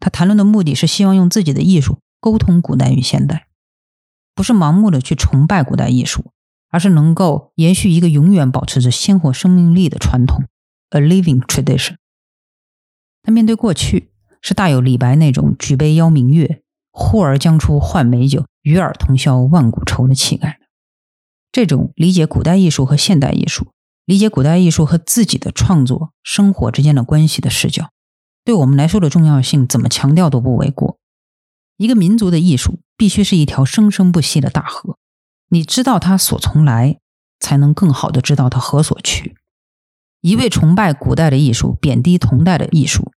[0.00, 3.48] 他谈论的目的是希望用自己的艺术沟通古代与现代，
[4.34, 6.32] 不是盲目的去崇拜古代艺术。
[6.74, 10.42] 而是能够延续一个永远保持着鲜活生命力的传统
[10.90, 11.94] ，a living tradition。
[13.22, 14.10] 但面对过去，
[14.42, 20.58] 是大有李白那种举杯邀明月，呼儿将出换美酒，与尔同销万古愁的气概。
[21.52, 23.68] 这种理解古代艺术和现代艺术，
[24.04, 27.90] 理解古代艺术和自己的创作生活之间的关系的视角，
[28.44, 30.98] 对我们来说的重要性，怎么强调都不为过。
[31.76, 34.98] 一个民族的艺术，必须是一条生生不息的大河。
[35.54, 36.98] 你知道他所从来，
[37.38, 39.36] 才能更好的知道他何所去。
[40.20, 43.12] 一味崇拜古代的艺术，贬低同代的艺术，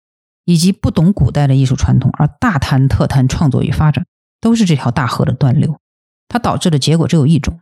[0.45, 4.05] 以及不懂古代的艺术传统而大谈特谈创作与发展，
[4.39, 5.80] 都是这条大河的断流。
[6.28, 7.61] 它导致的结果只有一种，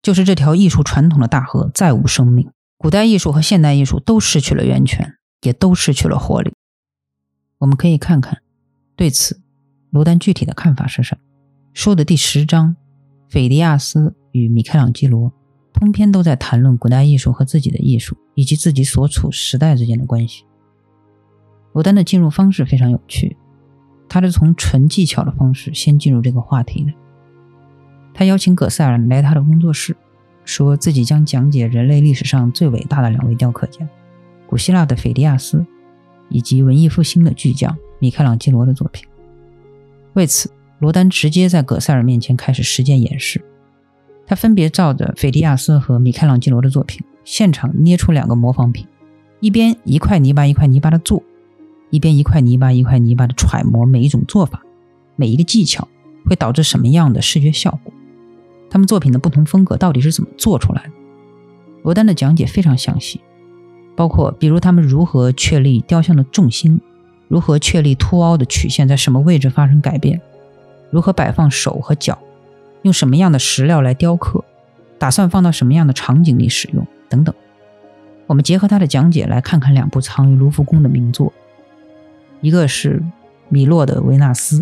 [0.00, 6.54] 就是这条艺术传统的大河再无生命，古代艺术和现代艺术都失去了源泉，也都失去了活力。
[7.58, 8.40] 我们可以看看
[8.96, 9.42] 对此
[9.90, 11.24] 罗丹具体的看法是什么。
[11.74, 12.76] 书的第十章，
[13.28, 15.32] 斐迪亚斯与米开朗基罗。
[15.74, 20.44] 通篇都在谈论古代艺术和自己的艺术，以及自己所处时代之间的关系。
[21.72, 23.36] 罗丹的进入方式非常有趣，
[24.08, 26.92] 他是从纯技巧的方式先进入这个话题的。
[28.12, 29.96] 他邀请葛塞尔来他的工作室，
[30.44, 33.88] 说自己将讲解人类历史上最伟大的两位雕刻家——
[34.48, 35.64] 古希腊的斐迪亚斯，
[36.28, 39.06] 以及文艺复兴的巨匠米开朗基罗的作品。
[40.14, 43.44] 为此，罗丹直接在葛塞尔面前开始实践演示。
[44.26, 48.86] 他分别照着斐迪亚斯和米开朗基罗的作品，现场捏出两个模仿品，
[49.40, 51.22] 一边一块泥巴一块泥巴的做，
[51.90, 54.62] 一边一块泥巴一块泥巴的揣摩每一种做法，
[55.16, 55.88] 每一个技巧
[56.26, 57.92] 会导致什么样的视觉效果，
[58.68, 60.90] 他们作品的不同风格到底是怎么做出来的？
[61.82, 63.20] 罗丹的讲解非常详细，
[63.96, 66.78] 包括比如他们如何确立雕像的重心，
[67.28, 70.20] 如何确立凸凹的曲线在什么位置发生改变，
[70.90, 72.18] 如何摆放手和脚。
[72.82, 74.44] 用什么样的石料来雕刻？
[74.98, 76.86] 打算放到什么样的场景里使用？
[77.08, 77.34] 等等。
[78.26, 81.32] 我们结合他的讲解来看看两部藏于卢浮宫的名作，
[82.40, 83.02] 一个是
[83.48, 84.60] 米洛的《维纳斯》，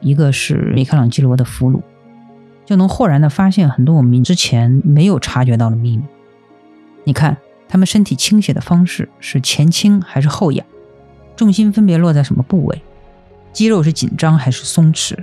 [0.00, 1.76] 一个是米开朗基罗的《俘虏》，
[2.64, 6.04] 就能豁然的发现很多我们之前没有察觉到的秘密。
[7.04, 7.36] 你看，
[7.68, 10.66] 他们身体倾斜的方式是前倾还是后仰？
[11.36, 12.82] 重心分别落在什么部位？
[13.52, 15.16] 肌肉是紧张还是松弛？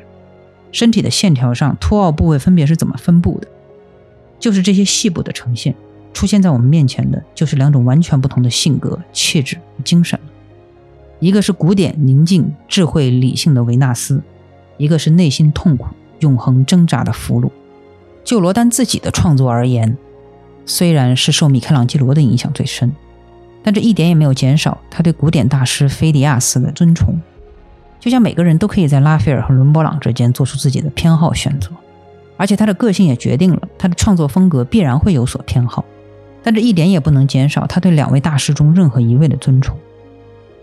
[0.72, 3.48] 身体的线条上凸凹部位分别是怎么分布的？
[4.40, 5.76] 就是这些细部的呈现，
[6.14, 10.20] 出现在我们面前的，就是两种完全不同的性格、气质和精神
[11.20, 14.22] 一个是古典、宁静、智慧、理性的维纳斯，
[14.78, 15.88] 一个是内心痛苦、
[16.20, 17.50] 永恒挣扎的俘虏。
[18.24, 19.98] 就罗丹自己的创作而言，
[20.66, 22.96] 虽然是受米开朗基罗的影响最深，
[23.62, 27.20] 但这一点也没有减少他对古典大师菲迪亚斯的尊崇。
[28.00, 31.70] 就像每个人都可以在拉斐尔和伦勃朗之间做出自己的偏好选择，
[32.38, 35.84] 而且他的个性也决定了他的创作风格必然会有所偏好，
[36.42, 39.78] 但这一点也不能减少他对两位大师中任何一位的尊崇，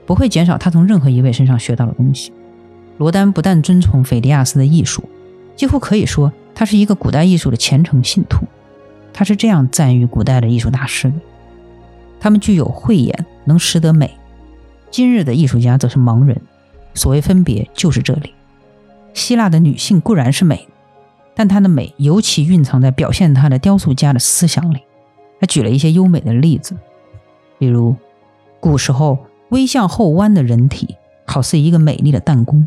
[0.07, 2.33] 不会减少他从任何一位身上学到的东西。
[2.97, 5.07] 罗丹不但尊崇斐迪亚斯的艺术，
[5.55, 8.47] 几乎可以说他是一个古代艺术的虔诚信徒。
[9.13, 11.17] 他是这样赞誉古代的艺术大师的：
[12.19, 14.09] 他们具有慧眼，能识得美；
[14.91, 16.41] 今日的艺术家则是盲人。
[16.97, 18.35] 所谓分别，就是这里。
[19.15, 20.67] 希腊的女性固然是美，
[21.35, 24.81] 但她的美尤其蕴藏在表现她的雕塑家的思想里。
[25.39, 26.75] 他举了一些优美的例子，
[27.59, 27.95] 比如
[28.59, 29.19] 古时候
[29.51, 32.67] 微向后弯的人体，好似一个美丽的弹弓，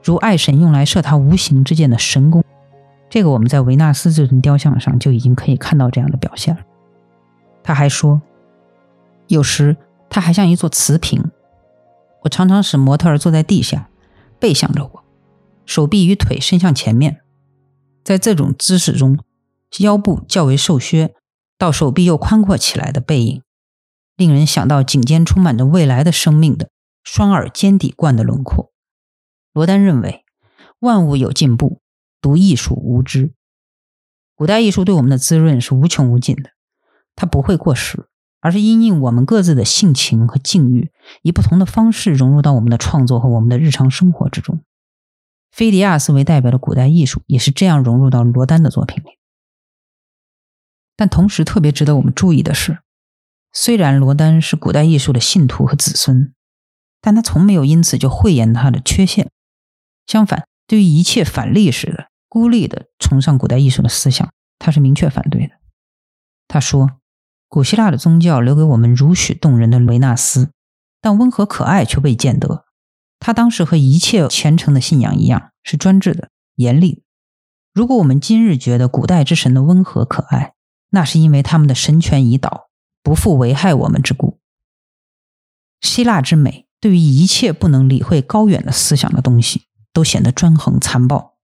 [0.00, 2.44] 如爱神用来射他无形之箭的神弓。
[3.10, 6.60] 这个我们在维纳斯这尊雕像上就已经可以看到这样的表现了。
[7.64, 8.20] 他还说，
[9.26, 9.76] 有时
[10.08, 11.20] 它还像一座瓷瓶。
[12.26, 13.88] 我常常使模特儿坐在地下，
[14.40, 15.04] 背向着我，
[15.64, 17.22] 手臂与腿伸向前面，
[18.04, 19.18] 在这种姿势中，
[19.78, 21.14] 腰部较为瘦削，
[21.56, 23.42] 到手臂又宽阔起来的背影，
[24.16, 26.68] 令人想到颈间充满着未来的生命的
[27.04, 28.72] 双耳尖底冠的轮廓。
[29.52, 30.24] 罗丹认为，
[30.80, 31.80] 万物有进步，
[32.20, 33.32] 独艺术无知。
[34.34, 36.50] 古代艺术对我们的滋润是无穷无尽的，
[37.14, 38.08] 它不会过时。
[38.46, 40.92] 而是因应我们各自的性情和境遇，
[41.22, 44.62] 以不同的方式融入到我们的创作和我们的日常生活之中。
[45.50, 49.18] 菲迪亚斯为代表的古代艺术也是这样融入到罗丹的作品里。
[50.94, 52.78] 但同时特别值得我们注意的是，
[53.52, 56.32] 虽然罗丹是古代艺术的信徒和子孙，
[57.00, 59.28] 但他从没有因此就讳言他的缺陷。
[60.06, 65.54] 相反，对于一切反历史的、孤立的崇尚古代艺术的思想，他是明确反对的。
[66.46, 67.00] 他说。
[67.48, 70.50] 古希腊的宗教留给我们如许动人的维纳斯，
[71.00, 72.64] 但温和可爱却未见得。
[73.18, 77.02] 他当时和一切虔诚的信仰一样，是专制的、严厉的。
[77.72, 80.54] 如果我们今日觉得古代之神的温和可爱，
[80.90, 82.68] 那是因为他们的神权已倒，
[83.02, 84.38] 不复危害我们之故。
[85.80, 91.36] 希腊之美，对于一切不能理会高远的思想的东西，都显得专横残暴，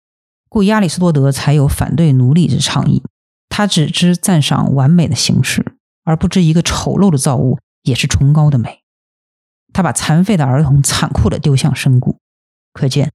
[0.48, 3.02] 故亚里士多德才有反对奴隶之倡议。
[3.48, 5.71] 他只知赞赏完美的形式。
[6.04, 8.82] 而不知一个丑陋的造物也是崇高的美。
[9.72, 12.18] 他把残废的儿童残酷地丢向深谷。
[12.72, 13.12] 可见，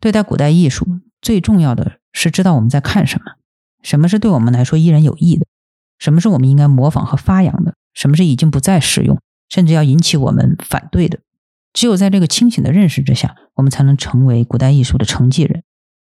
[0.00, 0.86] 对待古代艺术
[1.20, 3.36] 最重要的是知道我们在看什么，
[3.82, 5.46] 什么是对我们来说依然有益的，
[5.98, 11.20] 什么是我们应该模仿和发扬的，什么是已经不再适用，甚至要引起我们反对的。
[11.72, 15.62] 只有在这个清醒的认识之下，我们才能成为古代艺术的承继人，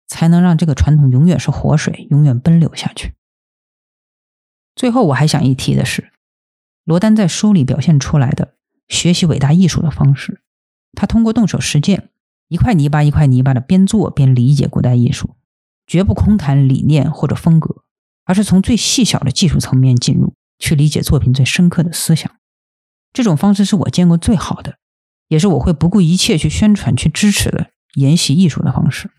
[0.07, 3.13] 才能让这个传统永远是活水，永远奔流下去。
[4.75, 6.11] 最后，我还想一提的是，
[6.87, 8.53] 罗丹在书里表现出来的
[8.87, 10.41] 学习伟大艺术的方式，
[10.93, 12.11] 他通过动手实践，
[12.47, 15.35] 一块泥巴一块泥巴的边做边理解古代艺术，
[15.85, 17.83] 绝不空谈理念或者风格，
[18.23, 22.31] 而是从最细小的技术层面进入，去理解作品最深刻的思想。
[23.11, 24.77] 这种方式是我见过最好的。
[25.27, 29.11] 也是我会不顾一切去宣传、去支持的研习艺术的方式。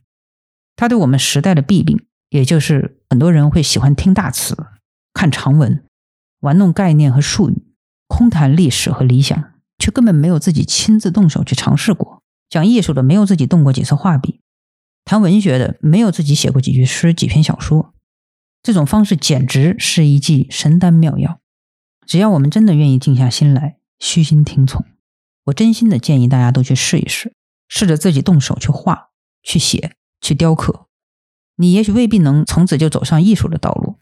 [0.75, 4.57] 他对我们时代的弊病，也就是很多人会喜欢听大词、
[5.13, 5.85] 看长文、
[6.41, 7.67] 玩弄概念和术语、
[8.07, 12.23] 空谈历史和理想，却根本没有自己亲自动手去尝试过。
[12.49, 14.41] 讲艺术的没有自己动过几次画笔，
[15.05, 17.93] 谈文学的没有自己写过几句诗、几篇小说。
[18.63, 21.41] 这种方式简直是一剂神丹妙药。
[22.07, 24.85] 只要我们真的愿意静下心来，虚心听从。
[25.45, 27.35] 我真心的建议大家都去试一试，
[27.69, 29.11] 试着自己动手去画、
[29.43, 30.87] 去写、去雕刻。
[31.57, 33.99] 你也许未必能从此就走上艺术的道路，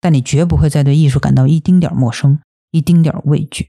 [0.00, 2.40] 但你绝不会再对艺术感到一丁点陌生、
[2.70, 3.68] 一丁点畏惧。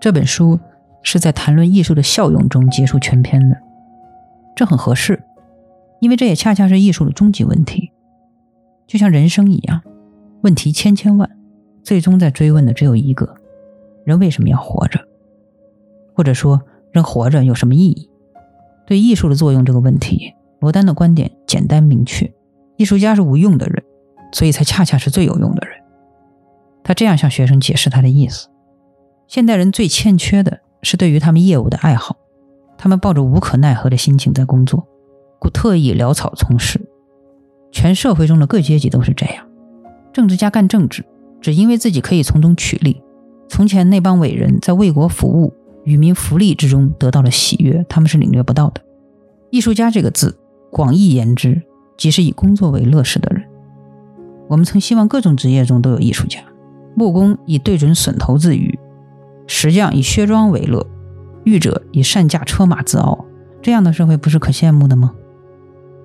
[0.00, 0.60] 这本书
[1.02, 3.60] 是在谈论艺术的效用中结束全篇的，
[4.54, 5.22] 这很合适，
[6.00, 7.92] 因为这也恰恰是艺术的终极问题。
[8.86, 9.82] 就像人生一样，
[10.42, 11.30] 问题千千万，
[11.82, 13.34] 最终在追问的只有一个：
[14.04, 15.00] 人为什么要活着？
[16.14, 18.08] 或者说，人活着有什么意义？
[18.86, 22.32] 对艺术的作用这个问题，罗丹的观点简单明确：
[22.76, 23.84] 艺术家是无用的人，
[24.32, 25.78] 所以才恰恰是最有用的人。
[26.82, 28.48] 他这样向学生解释他的意思。
[29.26, 32.16] 现代人最欠缺的是对于他们业务的爱好，
[32.78, 34.88] 他们抱着无可奈何的心情在工作，
[35.38, 36.80] 故特意潦草从事。
[37.70, 39.46] 全社会中的各阶级都是这样，
[40.12, 41.04] 政治家干政治，
[41.40, 43.02] 只因为自己可以从中取利。
[43.48, 48.80] 从前那帮伟人在为国服务、与民福利之中得到了喜悦，他们是领略不到的。
[49.50, 50.38] 艺术家这个字，
[50.70, 51.62] 广义言之，
[51.96, 53.44] 即是以工作为乐事的人。
[54.48, 56.40] 我们曾希望各种职业中都有艺术家，
[56.94, 58.78] 木工以对准笋头自娱。
[59.46, 60.86] 石匠以薛庄为乐，
[61.44, 63.24] 御者以善驾车马自傲，
[63.62, 65.14] 这样的社会不是可羡慕的吗？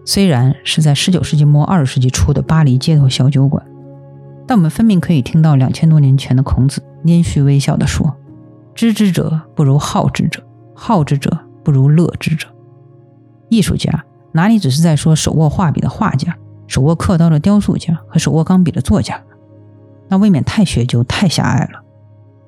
[0.05, 3.65] 虽然是在十九世纪末二十世纪初的巴黎街头小酒馆，
[4.45, 8.13] 但我们分明可以听到两千多年前的孔子拈须微笑地说
[8.75, 10.43] ：“知之者不如好之者，
[10.75, 12.47] 好之者不如乐之者。”
[13.49, 16.35] 艺术家哪里只是在说手握画笔的画家、
[16.67, 19.21] 手握刻刀的雕塑家和手握钢笔的作家？
[20.09, 21.81] 那未免太学究、太狭隘了。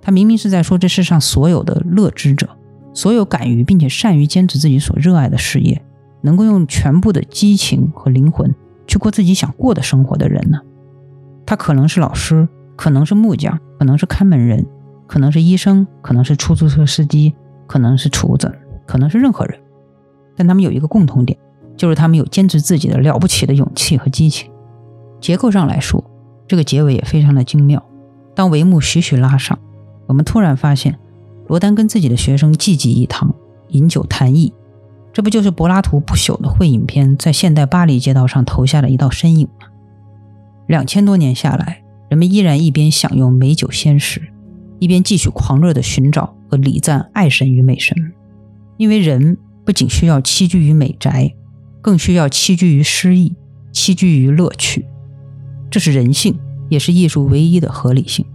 [0.01, 2.49] 他明明是在说，这世上所有的乐知者，
[2.93, 5.81] 所有敢于并且善于坚持自己所热爱的事业，
[6.25, 8.53] 能够用全部的激情和灵魂
[8.85, 10.59] 去过自己想过的生活的人呢？
[11.45, 14.65] 他可能是老师，可能是木匠，可能是看门人，
[15.07, 17.33] 可能是医生，可能是出租车司机，
[17.67, 18.53] 可能是厨子，
[18.85, 19.57] 可能是任何人。
[20.35, 21.37] 但他们有一个共同点，
[21.77, 24.51] 就是他们有坚持自己的了不起的勇气和激情。
[25.21, 26.03] 结构上来说，
[26.47, 27.81] 这个结尾也非常的精妙。
[28.33, 29.57] 当帷幕徐徐拉上。
[30.07, 30.99] 我们突然发现，
[31.47, 33.33] 罗丹跟自己的学生济济一堂，
[33.69, 34.53] 饮酒谈艺，
[35.15, 39.67] 这不就是柏拉图不朽的会影片在现代巴黎街道上投下的一道身影吗？
[40.67, 44.21] 两千多年下来，人们依然一边享用美酒鲜食，
[44.77, 47.95] 一边继续狂热的寻找和礼赞爱神与美神，
[48.75, 51.33] 因为人不仅需要栖居于美宅，
[51.81, 53.33] 更需要栖居于诗意，
[53.71, 54.85] 栖居于乐趣，
[55.71, 56.37] 这是人性，
[56.67, 58.25] 也是艺术唯一的合理性。《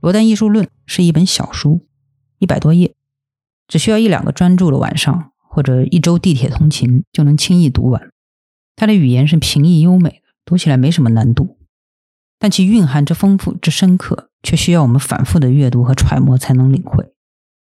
[0.00, 1.86] 罗丹艺术论》是一本小书，
[2.38, 2.94] 一百多页，
[3.68, 8.10] 只需要一两个专注的晚上或者一周地铁通勤就能轻易读完。
[8.76, 11.58] 它的语言是平易优美的，读起来没什么难度，
[12.38, 17.12] 但其蕴含之丰富之深刻，却需要我们反复的阅读和揣摩才能领会。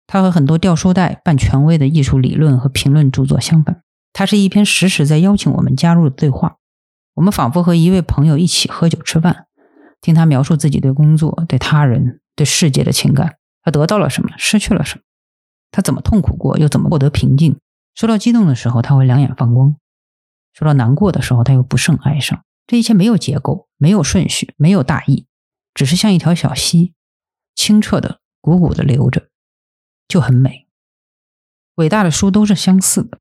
[0.06, 6.58] 它和很多掉书袋、半权威的艺术理论和评论著作相反，它是一篇时时在邀请我们加入的对话。
[7.14, 9.46] 我们仿佛和一位朋友一起喝酒吃饭。
[10.00, 15.02] 听他描述自己对工作、对他人、对世界的情感，他得到了什么，失去了什么，
[15.70, 17.58] 他怎么痛苦过，又怎么获得平静？
[17.94, 19.74] 说到激动的时候，他会两眼放光；
[20.52, 22.42] 说到难过的时候，他又不胜哀伤。
[22.66, 25.26] 这一切没有结构，没有顺序，没有大意，
[25.74, 26.94] 只是像一条小溪，
[27.54, 29.28] 清澈的、汩汩的流着，
[30.06, 30.68] 就很美。
[31.74, 33.18] 伟大的书都是相似的，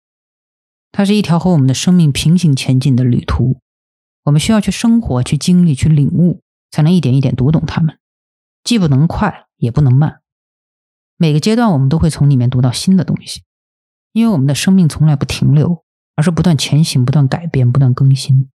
[0.92, 3.60] 它是一条和我们的生命平行前进的旅途。
[4.26, 6.42] 我们需要去生活、去经历、去领悟，
[6.72, 8.00] 才能一点一点读懂它们。
[8.64, 10.22] 既不能快，也不能慢。
[11.18, 13.44] 每个阶段，我们都会从里面读到新的东西，
[14.14, 15.84] 因为我们的生命从来不停留，
[16.16, 18.50] 而是不断前行、不断改变、不断更新。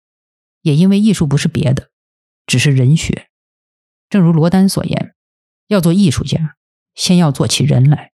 [0.62, 1.90] 也因为艺术不是别的，
[2.46, 3.28] 只是人学。
[4.08, 5.14] 正如罗丹所言
[5.68, 6.56] ：“要做艺术家，
[6.94, 8.12] 先要做起人来。”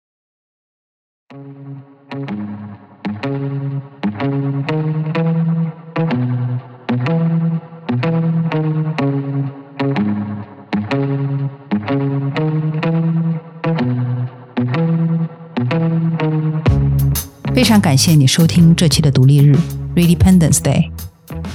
[17.60, 19.53] 非常感谢你收听这期的独立日
[19.93, 20.89] （Redependence Day）。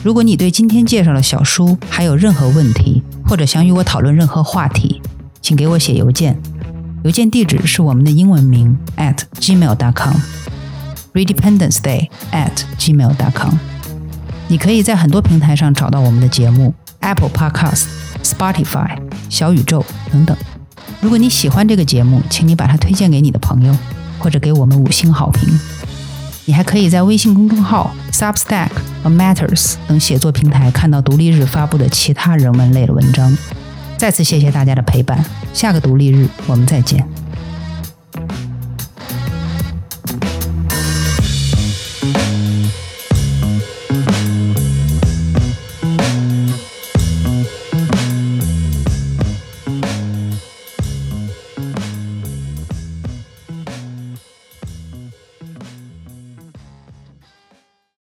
[0.02, 5.00] 如果你对今天介绍的小书还有任何问题，或者想与我讨论任何话题，
[5.40, 6.38] 请给我写邮件。
[7.04, 13.54] 邮件地址是我们的英文名 at gmail.com，Redependenceday at gmail.com。
[14.48, 17.86] 你可以在很多平台上找到我们的节目：Apple Podcast、
[18.22, 18.98] Spotify、
[19.30, 19.82] 小宇宙
[20.12, 20.36] 等等。
[21.00, 23.74] 如果你喜欢这个节目，请你把它推荐给你的朋友，
[24.18, 25.58] 或者给我们五星好评。
[26.46, 28.68] 你还可以在微信公众号 substack
[29.02, 33.36] 和 matters 等写作平台看到独立日发布的其他人文类的文章。
[33.96, 37.06] 再次谢谢大家的陪伴，下个独立日我们再见。